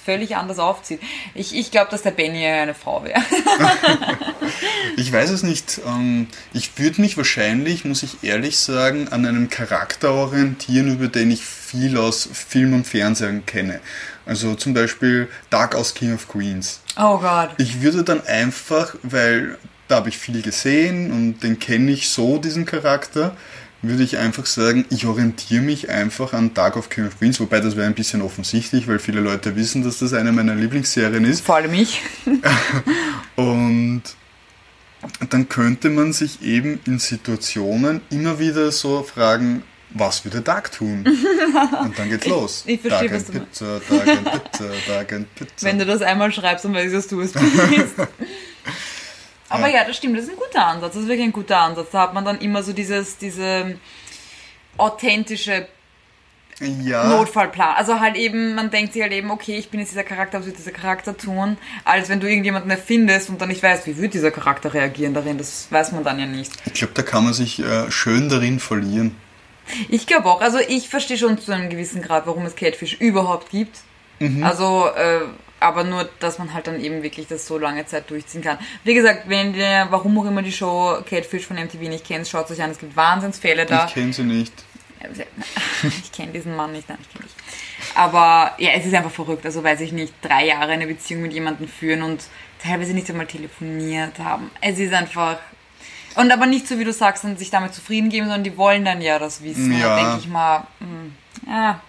[0.04, 1.00] Völlig anders aufzieht.
[1.34, 3.20] Ich, ich glaube, dass der Benny eine Frau wäre.
[4.96, 5.80] Ich weiß es nicht.
[5.86, 11.30] Ähm, Ich würde mich wahrscheinlich, muss ich ehrlich sagen, an einem Charakter orientieren, über den
[11.30, 13.80] ich viel aus Film und Fernsehen kenne.
[14.26, 16.80] Also zum Beispiel Dark aus King of Queens.
[16.96, 17.50] Oh Gott.
[17.58, 22.38] Ich würde dann einfach, weil da habe ich viel gesehen und den kenne ich so,
[22.38, 23.36] diesen Charakter,
[23.82, 27.60] würde ich einfach sagen, ich orientiere mich einfach an Dark of King of Queens, wobei
[27.60, 31.44] das wäre ein bisschen offensichtlich, weil viele Leute wissen, dass das eine meiner Lieblingsserien ist.
[31.44, 32.00] Vor allem ich.
[33.36, 34.02] Und
[35.30, 41.04] dann könnte man sich eben in Situationen immer wieder so fragen, was würde Dark tun?
[41.82, 42.64] Und dann geht's los.
[42.66, 45.66] ich verstehe, Dark was du Pizza, Dark and Pizza, Dark and Pizza.
[45.66, 47.94] Wenn du das einmal schreibst, dann weiß ich, dass du es bist.
[49.52, 49.78] Aber Ja.
[49.80, 49.84] ja.
[49.84, 50.94] das stimmt, das ist ein guter Ansatz.
[50.94, 51.90] Das ist wirklich ein guter Ansatz.
[51.92, 53.78] Da hat man dann immer so dieses, diese
[54.78, 55.66] authentische
[56.60, 57.74] ja, Notfallplan.
[57.76, 60.46] Also halt eben, man denkt sich halt eben, okay, ich bin jetzt dieser Charakter, was
[60.46, 61.56] wird dieser Charakter tun?
[61.84, 65.38] Als wenn du irgendjemanden erfindest und dann nicht weißt, wie wird dieser Charakter reagieren darin.
[65.38, 66.52] Das weiß man dann ja nicht.
[66.66, 69.16] ich glaube, da kann man sich äh, schön darin verlieren.
[69.88, 70.40] Ich glaube auch.
[70.40, 73.78] Also ich verstehe schon zu einem gewissen Grad, warum es Catfish überhaupt gibt.
[74.42, 75.22] Also, äh,
[75.62, 78.58] aber nur, dass man halt dann eben wirklich das so lange Zeit durchziehen kann.
[78.84, 82.46] Wie gesagt, wenn ihr, warum auch immer die Show Catfish von MTV nicht kennt, schaut
[82.46, 82.70] es euch an.
[82.70, 83.86] Es gibt Wahnsinnsfälle da.
[83.86, 84.52] Ich kenne sie nicht.
[85.82, 87.34] Ich kenne diesen Mann nicht, nein, ich kenne nicht.
[87.96, 89.44] Aber ja, es ist einfach verrückt.
[89.44, 92.22] Also weiß ich nicht, drei Jahre eine Beziehung mit jemandem führen und
[92.62, 94.50] teilweise nicht einmal telefoniert haben.
[94.60, 95.38] Es ist einfach.
[96.14, 98.84] Und aber nicht so, wie du sagst, und sich damit zufrieden geben, sondern die wollen
[98.84, 99.72] dann ja das wissen.
[99.72, 99.88] Ja.
[99.88, 101.14] Da denke ich mal, hm,
[101.46, 101.80] ja.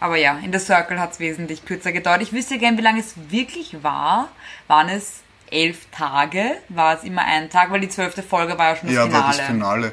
[0.00, 2.22] Aber ja, in der Circle hat es wesentlich kürzer gedauert.
[2.22, 4.28] Ich wüsste gern, wie lange es wirklich war.
[4.66, 6.56] Waren es elf Tage?
[6.68, 7.70] War es immer ein Tag?
[7.70, 9.22] Weil die zwölfte Folge war ja schon das Ja, Finale.
[9.24, 9.92] war das Finale.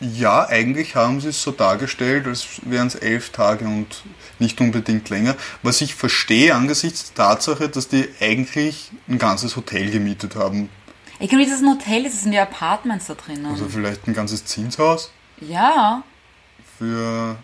[0.00, 4.02] Ja, eigentlich haben sie es so dargestellt, als wären es elf Tage und
[4.38, 5.34] nicht unbedingt länger.
[5.62, 10.68] Was ich verstehe angesichts der Tatsache, dass die eigentlich ein ganzes Hotel gemietet haben.
[11.20, 13.46] Ich glaube nicht, dass es ein Hotel ist, es sind ja Apartments da drinnen.
[13.46, 16.02] Also vielleicht ein ganzes Zinshaus ja.
[16.78, 17.36] für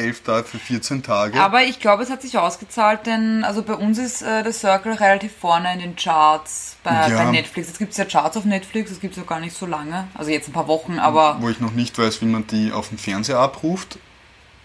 [0.00, 1.40] 11 Tage für 14 Tage.
[1.40, 4.92] Aber ich glaube, es hat sich ausgezahlt, denn also bei uns ist äh, The Circle
[4.94, 7.24] relativ vorne in den Charts bei, Ja.
[7.24, 7.68] bei Netflix.
[7.68, 10.08] Es gibt ja Charts auf Netflix, das gibt es noch gar nicht so lange.
[10.14, 12.88] Also jetzt ein paar Wochen, aber wo ich noch nicht weiß, wie man die auf
[12.88, 13.98] dem Fernseher abruft.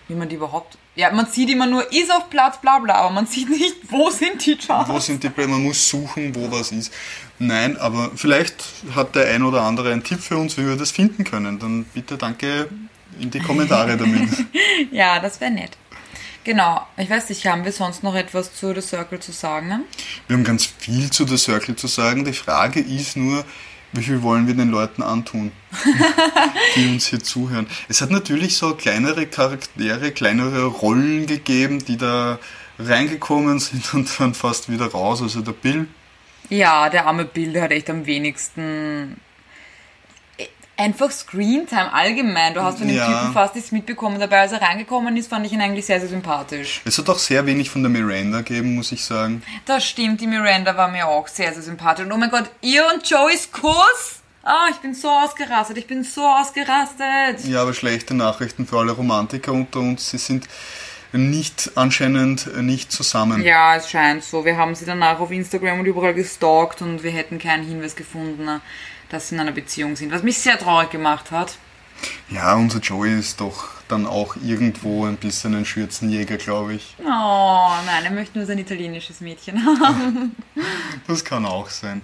[0.08, 0.78] wie man die überhaupt.
[0.98, 4.10] Ja, man sieht immer nur, ist auf Platz, bla bla, aber man sieht nicht, wo
[4.10, 4.90] sind die Charts.
[4.90, 5.50] Wo sind die Pläne?
[5.50, 6.94] Man muss suchen, wo was ist.
[7.38, 8.64] Nein, aber vielleicht
[8.96, 11.60] hat der ein oder andere einen Tipp für uns, wie wir das finden können.
[11.60, 12.70] Dann bitte danke
[13.20, 14.30] in die Kommentare damit.
[14.92, 15.72] Ja, das wäre nett.
[16.44, 16.86] Genau.
[16.98, 19.82] Ich weiß nicht, haben wir sonst noch etwas zu The Circle zu sagen?
[20.28, 22.24] Wir haben ganz viel zu The Circle zu sagen.
[22.24, 23.44] Die Frage ist nur,
[23.94, 25.52] wie viel wollen wir den Leuten antun,
[26.76, 27.68] die uns hier zuhören.
[27.90, 32.40] Es hat natürlich so kleinere Charaktere, kleinere Rollen gegeben, die da
[32.78, 35.22] reingekommen sind und dann fast wieder raus.
[35.22, 35.88] Also der Bill,
[36.50, 39.18] Ja, der arme Bill der hat echt am wenigsten.
[40.78, 42.54] Einfach Screentime allgemein.
[42.54, 43.06] Du hast von dem Ja.
[43.08, 44.20] Typen fast nichts mitbekommen.
[44.20, 46.82] Dabei, als er reingekommen ist, fand ich ihn eigentlich sehr, sehr sympathisch.
[46.84, 49.42] es hat auch sehr wenig von der Miranda gegeben, muss ich sagen.
[49.66, 52.06] Das stimmt, die Miranda war mir auch sehr, sehr sympathisch.
[52.06, 54.20] Und oh mein Gott, ihr und Joeys Kuss?
[54.44, 57.46] Ah, ich bin so ausgerastet, ich bin so ausgerastet.
[57.48, 60.12] Ja, aber schlechte Nachrichten für alle Romantiker unter uns.
[60.12, 60.48] Sie sind
[61.14, 63.42] nicht anscheinend nicht zusammen.
[63.42, 64.44] Ja, es scheint so.
[64.44, 68.62] Wir haben sie danach auf Instagram und überall gestalkt und wir hätten keinen Hinweis gefunden,
[69.10, 70.12] dass sie in einer Beziehung sind.
[70.12, 71.58] Was mich sehr traurig gemacht hat.
[72.30, 76.96] Ja, unser Joey ist doch dann auch irgendwo ein bisschen ein Schürzenjäger, glaube ich.
[77.00, 77.04] Oh,
[77.86, 80.36] nein, er möchte nur sein italienisches Mädchen haben.
[81.08, 82.02] Das kann auch sein.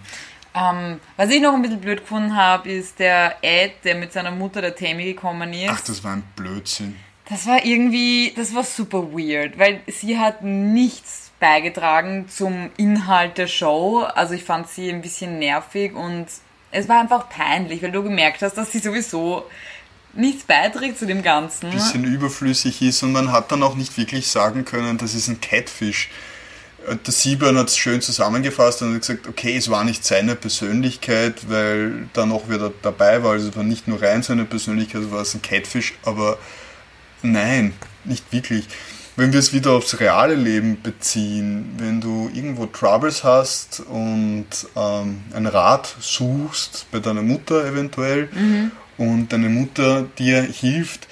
[0.53, 4.31] ähm, was ich noch ein bisschen blöd gefunden habe, ist der Ed, der mit seiner
[4.31, 5.69] Mutter, der Tammy, gekommen ist.
[5.69, 6.95] Ach, das war ein Blödsinn.
[7.27, 13.47] Das war irgendwie, das war super weird, weil sie hat nichts beigetragen zum Inhalt der
[13.47, 14.01] Show.
[14.01, 16.27] Also ich fand sie ein bisschen nervig und
[16.71, 19.45] es war einfach peinlich, weil du gemerkt hast, dass sie sowieso
[20.13, 21.71] nichts beiträgt zu dem Ganzen.
[21.71, 25.39] bisschen überflüssig ist und man hat dann auch nicht wirklich sagen können, das ist ein
[25.39, 26.09] Catfish.
[26.87, 31.49] Der Siebern hat es schön zusammengefasst und hat gesagt, okay, es war nicht seine Persönlichkeit,
[31.49, 33.33] weil da noch wer dabei war.
[33.33, 36.39] Also es war nicht nur rein seine Persönlichkeit, es war ein Catfish, aber
[37.21, 38.65] nein, nicht wirklich.
[39.17, 45.21] Wenn wir es wieder aufs reale Leben beziehen, wenn du irgendwo Troubles hast und ähm,
[45.33, 48.29] ein Rat suchst, bei deiner Mutter eventuell,
[48.97, 51.07] und deine Mutter dir hilft,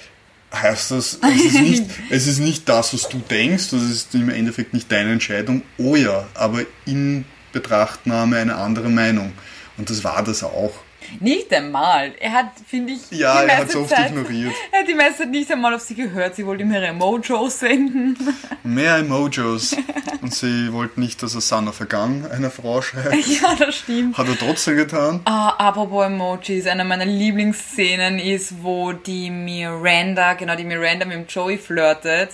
[0.54, 4.30] heißt das, es ist, nicht, es ist nicht das, was du denkst, das ist im
[4.30, 9.32] Endeffekt nicht deine Entscheidung, oh ja, aber in Betrachtnahme eine andere Meinung.
[9.76, 10.72] Und das war das auch.
[11.18, 12.12] Nicht einmal.
[12.20, 14.52] Er hat, finde ich, Ja, die er hat oft Zeit, ignoriert.
[14.72, 16.36] Er hat die meiste Zeit nicht einmal auf sie gehört.
[16.36, 18.16] Sie wollte ihm ihre Emojis senden.
[18.62, 19.76] Mehr Emojis.
[20.22, 23.26] Und sie wollten nicht, dass er Son of a Gun einer Frau schreibt.
[23.42, 24.16] ja, das stimmt.
[24.16, 25.20] Hat er trotzdem getan.
[25.24, 31.26] Ah, apropos Emojis, eine meiner Lieblingsszenen ist, wo die Miranda, genau die Miranda mit dem
[31.26, 32.30] Joey flirtet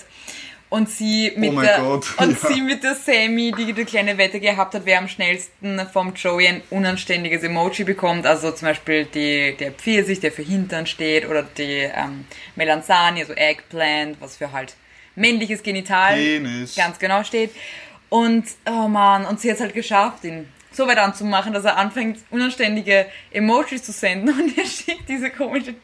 [0.69, 2.49] und sie mit Oh der Gott, und ja.
[2.49, 6.47] sie mit der Sammy, die die kleine Wette gehabt hat, wer am schnellsten vom Joey
[6.47, 11.43] ein unanständiges Emoji bekommt, also zum Beispiel die, der Pfirsich, der für Hintern steht, oder
[11.43, 12.25] die ähm,
[12.55, 14.75] Melanzani, also Eggplant, was für halt
[15.15, 16.75] männliches Genital Penis.
[16.75, 17.51] ganz genau steht.
[18.09, 21.77] Und, oh man, und sie hat es halt geschafft, ihn so weit anzumachen, dass er
[21.77, 25.75] anfängt, unanständige Emojis zu senden und er schickt diese komische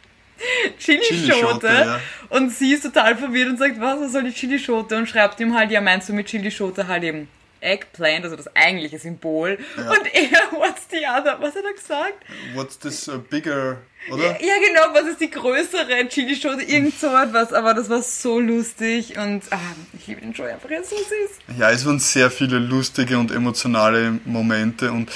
[0.79, 1.99] Chilischote, Chilischote ja.
[2.29, 4.97] und sie ist total verwirrt und sagt, was, was soll die Chilischote?
[4.97, 7.27] Und schreibt ihm halt, ja, meinst du mit Chilischote halt eben
[7.63, 9.57] Eggplant, also das eigentliche Symbol.
[9.77, 11.37] Und er, what's the other?
[11.39, 12.25] Was hat er gesagt?
[12.53, 13.77] What's this uh, bigger,
[14.11, 14.23] oder?
[14.23, 16.63] Ja, genau, was ist die größere Chilischote?
[16.63, 19.57] Irgend so etwas, aber das war so lustig und ah,
[19.97, 21.57] ich liebe den Joey einfach, er ist so süß.
[21.57, 25.09] Ja, es waren sehr viele lustige und emotionale Momente und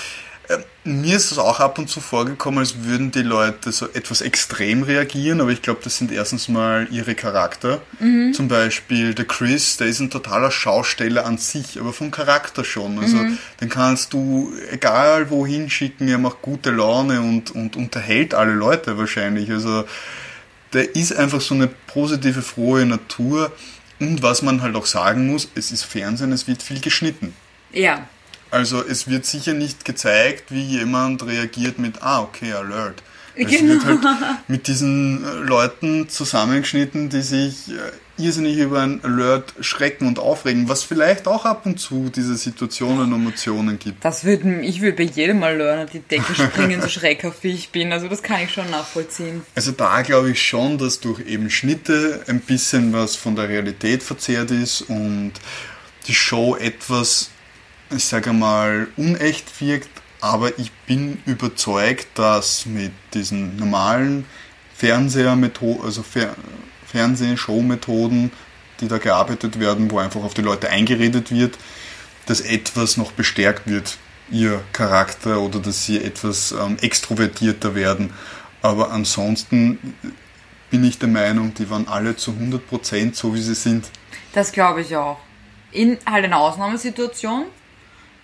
[0.83, 4.83] mir ist es auch ab und zu vorgekommen, als würden die Leute so etwas extrem
[4.83, 7.81] reagieren, aber ich glaube, das sind erstens mal ihre Charakter.
[8.33, 12.99] Zum Beispiel der Chris, der ist ein totaler Schausteller an sich, aber vom Charakter schon.
[12.99, 13.17] Also
[13.59, 18.97] den kannst du egal wohin schicken, er macht gute Laune und, und unterhält alle Leute
[18.97, 19.51] wahrscheinlich.
[19.51, 19.83] Also
[20.73, 23.51] der ist einfach so eine positive, frohe Natur.
[23.99, 27.33] Und was man halt auch sagen muss, es ist Fernsehen, es wird viel geschnitten.
[27.73, 28.07] Ja,
[28.51, 33.03] Also es wird sicher nicht gezeigt, wie jemand reagiert mit, ah, okay, Alert.
[33.35, 33.73] Es Genau.
[33.73, 33.99] wird halt
[34.47, 37.73] mit diesen äh, Leuten zusammengeschnitten, die sich äh,
[38.23, 43.13] irrsinnig über ein Alert schrecken und aufregen, was vielleicht auch ab und zu diese Situationen
[43.13, 44.03] und Emotionen gibt.
[44.03, 47.69] das würde, ich würde bei jedem Mal lernen, die Decke springen, so schreckhaft wie ich
[47.69, 47.93] bin.
[47.93, 49.43] Also das kann ich schon nachvollziehen.
[49.53, 54.01] Also da glaube ich schon, dass durch eben Schnitte ein bisschen was von der Realität
[54.01, 55.33] verzerrt ist und
[56.07, 57.29] die Show etwas,
[57.89, 59.89] ich sage mal, unecht wirkt,
[60.21, 64.25] aber ich bin überzeugt, dass mit diesen normalen
[64.75, 66.35] Fernsehermethoden, also Fer
[66.85, 68.31] Fernsehshowmethoden
[68.79, 71.57] die da gearbeitet werden, wo einfach auf die Leute eingeredet wird,
[72.25, 73.97] dass etwas noch bestärkt wird,
[74.29, 78.13] ihr Charakter oder dass sie etwas ähm, extrovertierter werden.
[78.61, 79.95] Aber ansonsten
[80.69, 83.89] bin ich der Meinung, die waren alle zu 100% so, wie sie sind.
[84.33, 85.19] Das glaube ich auch.
[85.71, 87.45] In halt einer Ausnahmesituation,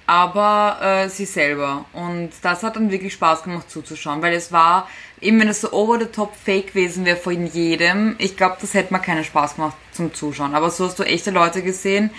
[0.06, 1.86] aber äh, sie selber.
[1.94, 4.88] Und das hat dann wirklich Spaß gemacht zuzuschauen, weil es war,
[5.22, 8.74] eben wenn es so over the top fake gewesen wäre von jedem, ich glaube, das
[8.74, 10.56] hätte mir keinen Spaß gemacht zum Zuschauen.
[10.56, 12.12] Aber so hast du echte Leute gesehen,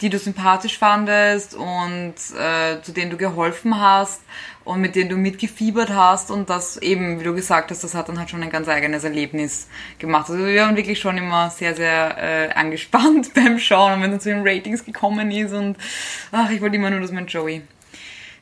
[0.00, 4.22] die du sympathisch fandest und äh, zu denen du geholfen hast
[4.64, 8.08] und mit denen du mitgefiebert hast und das eben, wie du gesagt hast, das hat
[8.08, 9.66] dann halt schon ein ganz eigenes Erlebnis
[9.98, 10.30] gemacht.
[10.30, 14.22] Also wir waren wirklich schon immer sehr, sehr äh, angespannt beim Schauen und wenn es
[14.22, 15.76] zu den Ratings gekommen ist und
[16.32, 17.62] ach, ich wollte immer nur, dass mein Joey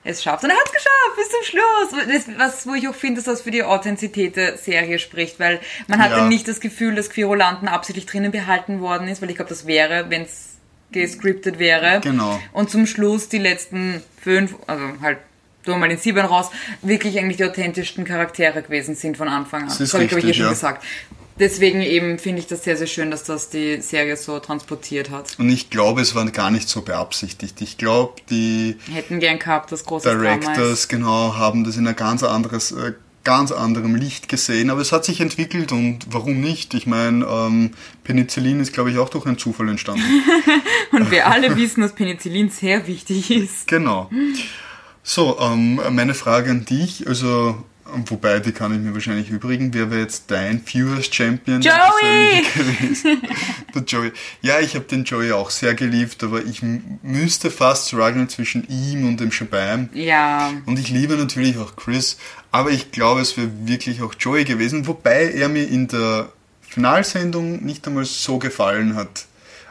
[0.05, 0.45] es schafft.
[0.45, 2.07] Und er hat es geschafft bis zum Schluss.
[2.37, 5.59] Das, was, wo ich auch finde, dass das für die Authentizität der Serie spricht, weil
[5.89, 6.29] man hatte Ja.
[6.29, 10.09] nicht das Gefühl, dass Querulanten absichtlich drinnen behalten worden ist, weil ich glaube, das wäre,
[10.09, 10.56] wenn es
[10.93, 12.01] gescriptet wäre.
[12.01, 12.41] Genau.
[12.53, 15.19] Und zum Schluss die letzten fünf, also halt
[15.65, 16.51] tun mal den sieben raus,
[16.83, 19.69] wirklich eigentlich die authentischsten Charaktere gewesen sind von Anfang an.
[19.69, 20.53] Das ist habe ich, glaube ich, richtig, schon ja.
[20.53, 20.85] gesagt.
[21.39, 25.39] Deswegen eben finde ich das sehr, sehr schön, dass das die Serie so transportiert hat.
[25.39, 27.61] Und ich glaube, es war gar nicht so beabsichtigt.
[27.61, 30.09] Ich glaube, die Hätten gern gehabt, das große.
[30.09, 32.95] Directors genau haben das in ein ganz anderes, äh,
[33.27, 36.75] ganz anderem Licht gesehen, aber es hat sich entwickelt und warum nicht?
[36.75, 37.73] Ich meine, ähm,
[38.05, 40.05] Penicillin ist, glaube ich, auch durch einen Zufall entstanden.
[40.93, 43.67] Und wir alle wissen, dass Penicillin sehr wichtig ist.
[43.67, 44.09] genau.
[45.03, 47.65] So, ähm, meine Frage an dich, also
[48.07, 51.61] wobei die kann ich mir wahrscheinlich übrigen, wer wäre jetzt dein Viewers Champion?
[51.61, 52.45] Joey!
[53.75, 54.13] Der Joey.
[54.43, 59.07] Ja, ich habe den Joey auch sehr geliebt, aber ich müsste fast strugglen zwischen ihm
[59.07, 59.89] und dem Shabaam.
[59.93, 62.17] Ja, Und ich liebe natürlich auch Chris,
[62.51, 66.31] aber ich glaube, es wäre wirklich auch Joey gewesen, wobei er mir in der
[66.63, 69.27] Finalsendung nicht einmal so gefallen hat.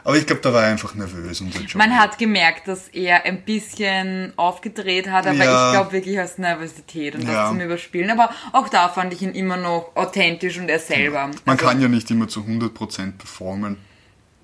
[0.06, 1.76] Aber ich glaube, da war er einfach nervös, unser Joey.
[1.76, 5.66] man hat gemerkt, dass er ein bisschen aufgedreht hat, aber Ja.
[5.70, 7.32] ich glaube wirklich aus Nervosität und Ja.
[7.42, 8.10] das zum Überspielen.
[8.10, 11.26] Aber auch da fand ich ihn immer noch authentisch und er selber.
[11.44, 13.78] Man Also- kann ja nicht immer zu 100% performen.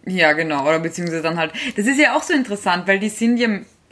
[0.05, 0.63] Ja, genau.
[0.67, 1.53] Oder beziehungsweise dann halt.
[1.77, 3.49] Das ist ja auch so interessant, weil die sind ja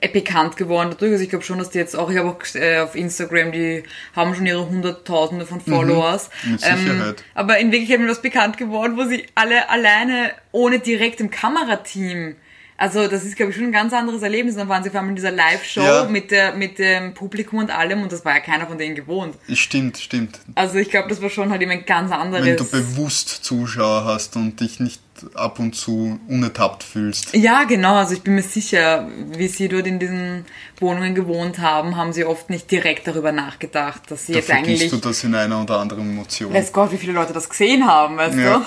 [0.08, 1.12] bekannt geworden dadurch.
[1.12, 3.84] Also ich glaube schon, dass die jetzt auch, ich habe auch äh, auf Instagram, die
[4.16, 6.30] haben schon ihre Hunderttausende von Followers.
[6.44, 6.52] Mhm.
[6.52, 7.24] mit Sicherheit.
[7.34, 11.30] aber in Wirklichkeit ist mir was bekannt geworden, wo sie alle alleine, ohne direkt im
[11.30, 12.36] Kamerateam.
[12.76, 14.54] Also das ist, glaube ich, schon ein ganz anderes Erlebnis.
[14.56, 16.04] Dann waren sie auf einmal in dieser Live-Show Ja.
[16.06, 19.36] mit, der, mit dem Publikum und allem und das war ja keiner von denen gewohnt.
[19.52, 20.40] Stimmt, stimmt.
[20.54, 22.46] Also ich glaube, das war schon halt eben ein ganz anderes...
[22.46, 25.02] Wenn du bewusst Zuschauer hast und dich nicht
[25.34, 27.34] ab und zu unertappt fühlst.
[27.34, 27.94] Ja, genau.
[27.96, 30.44] Also ich bin mir sicher, wie sie dort in diesen
[30.78, 34.90] Wohnungen gewohnt haben, haben sie oft nicht direkt darüber nachgedacht, dass sie Da jetzt eigentlich,
[34.90, 36.52] du das in einer oder anderen Emotion.
[36.52, 38.58] weiß Gott, wie viele Leute das gesehen haben, weißt Ja.
[38.58, 38.64] du?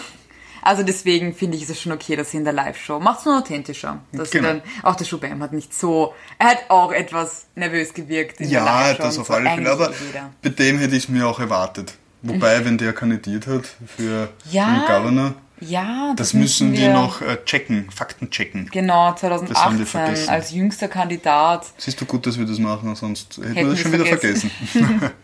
[0.65, 3.37] Also deswegen finde ich es schon okay, dass sie in der Live-Show macht es nur
[3.39, 3.99] authentischer.
[4.13, 4.47] Dass Genau.
[4.47, 8.59] dann, auch der Schubam hat nicht so, er hat auch etwas nervös gewirkt in der
[8.61, 9.03] Ja, Live-Show.
[9.03, 9.33] das und auf so.
[9.33, 9.69] alle Fälle.
[9.71, 9.91] Aber
[10.41, 11.95] bei dem hätte ich es mir auch erwartet.
[12.21, 13.65] Wobei, wenn der kandidiert hat
[13.97, 15.33] für Ja, den Governor,
[15.67, 18.69] Ja, das müssen wir noch äh, checken, Fakten checken.
[18.71, 20.29] Genau, haben wir 2018 vergessen.
[20.29, 21.67] als jüngster Kandidat.
[21.77, 24.51] Siehst du gut, dass wir das machen, sonst hätten, Hätten wir das schon wieder vergessen.
[24.51, 25.11] vergessen.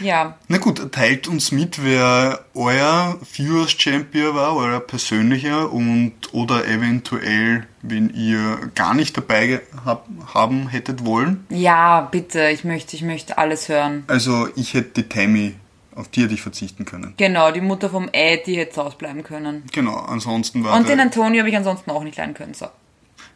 [0.00, 6.66] Ja, Na gut, teilt uns mit, wer euer Viewers Champion war, euer persönlicher und oder
[6.66, 11.44] eventuell, wenn ihr gar nicht dabei hab, haben hättet wollen.
[11.50, 14.04] ja, bitte, ich möchte, ich möchte alles hören.
[14.06, 15.54] Also ich hätte die Tammy,
[16.00, 17.14] auf die hätte ich verzichten können.
[17.16, 19.64] Genau, die Mutter vom Ed, die hätte ausbleiben können.
[19.72, 22.54] Genau, ansonsten war Und den Antonio habe ich ansonsten auch nicht leiden können.
[22.54, 22.68] So.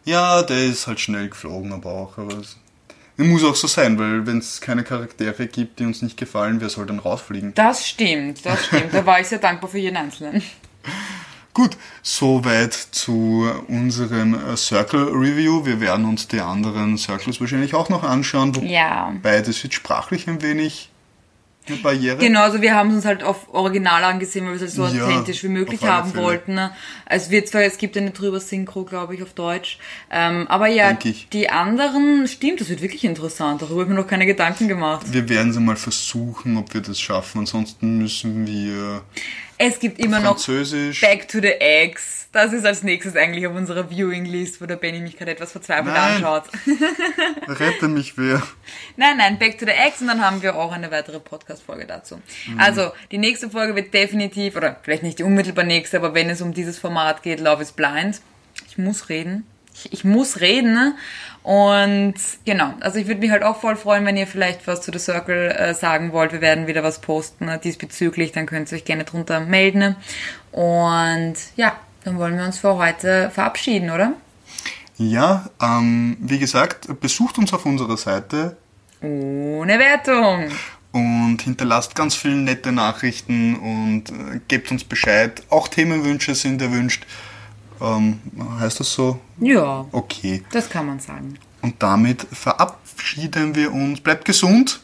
[0.05, 2.59] Ja, der ist halt schnell geflogen, aber auch, aber es
[3.17, 6.61] es muss auch so sein, weil wenn es keine Charaktere gibt, die uns nicht gefallen,
[6.61, 7.55] wer soll dann rausfliegen?
[7.55, 8.93] Das stimmt, das stimmt.
[8.93, 10.43] Da war ich sehr dankbar für jeden Einzelnen.
[11.55, 15.65] Gut, soweit zu unserem äh, Circle Review.
[15.65, 19.13] Wir werden uns die anderen Circles wahrscheinlich auch noch anschauen, wobei Ja.
[19.23, 20.91] das wird sprachlich ein wenig
[21.67, 22.19] eine Barriere.
[22.19, 24.97] Genau, also wir haben es uns halt auf Original angesehen, weil wir es halt so
[24.97, 26.23] Ja, authentisch wie möglich haben Fälle.
[26.23, 26.55] wollten.
[26.55, 26.73] ne?
[27.07, 29.79] Es wird zwar, es gibt eine drüber Synchro, glaube ich, auf Deutsch.
[30.11, 30.93] Ähm, aber ja,
[31.33, 33.63] die anderen, stimmt, das wird wirklich interessant.
[33.63, 35.07] Darüber habe ich mir noch keine Gedanken gemacht.
[35.11, 37.41] Wir werden es mal versuchen, ob wir das schaffen.
[37.41, 39.03] Ansonsten müssen wir
[39.59, 40.37] Es gibt immer noch.
[41.01, 42.29] Back to the Eggs.
[42.33, 45.95] Das ist als nächstes eigentlich auf unserer Viewing-List, wo der Benny mich gerade etwas verzweifelt
[45.95, 46.17] Nein.
[46.17, 46.45] anschaut.
[47.47, 48.43] Rette mich wer.
[48.97, 52.21] Nein, nein, Back to the Eggs und dann haben wir auch eine weitere Podcast-Folge dazu.
[52.59, 56.43] Also, die nächste Folge wird definitiv, oder vielleicht nicht die unmittelbar nächste, aber wenn es
[56.43, 58.21] um dieses Format geht, Love is Blind.
[58.69, 59.47] Ich muss reden.
[59.73, 60.73] Ich, ich muss reden.
[60.75, 60.97] ne?
[61.45, 62.15] Und
[62.47, 64.99] genau, also ich würde mich halt auch voll freuen, wenn ihr vielleicht was zu The
[64.99, 66.33] Circle äh, sagen wollt.
[66.33, 69.95] Wir werden wieder was posten ne, diesbezüglich, dann könnt ihr euch gerne drunter melden.
[70.53, 74.15] Und ja, Dann wollen wir uns für heute verabschieden, oder?
[74.97, 78.57] Ja, ähm, wie gesagt, besucht uns auf unserer Seite
[79.03, 80.51] Ohne Wertung.
[80.93, 85.43] und hinterlasst ganz viele nette Nachrichten und äh, gebt uns Bescheid.
[85.51, 87.05] Auch Themenwünsche sind erwünscht.
[87.81, 88.21] Ähm,
[88.61, 89.19] heißt das so?
[89.39, 90.43] Ja, Okay.
[90.53, 91.39] das kann man sagen.
[91.63, 94.01] Und damit verabschieden wir uns.
[94.01, 94.81] Bleibt gesund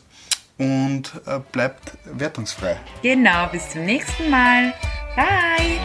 [0.59, 2.77] und äh, bleibt wertungsfrei.
[3.03, 4.73] Genau, bis zum nächsten Mal.
[5.17, 5.79] Bye.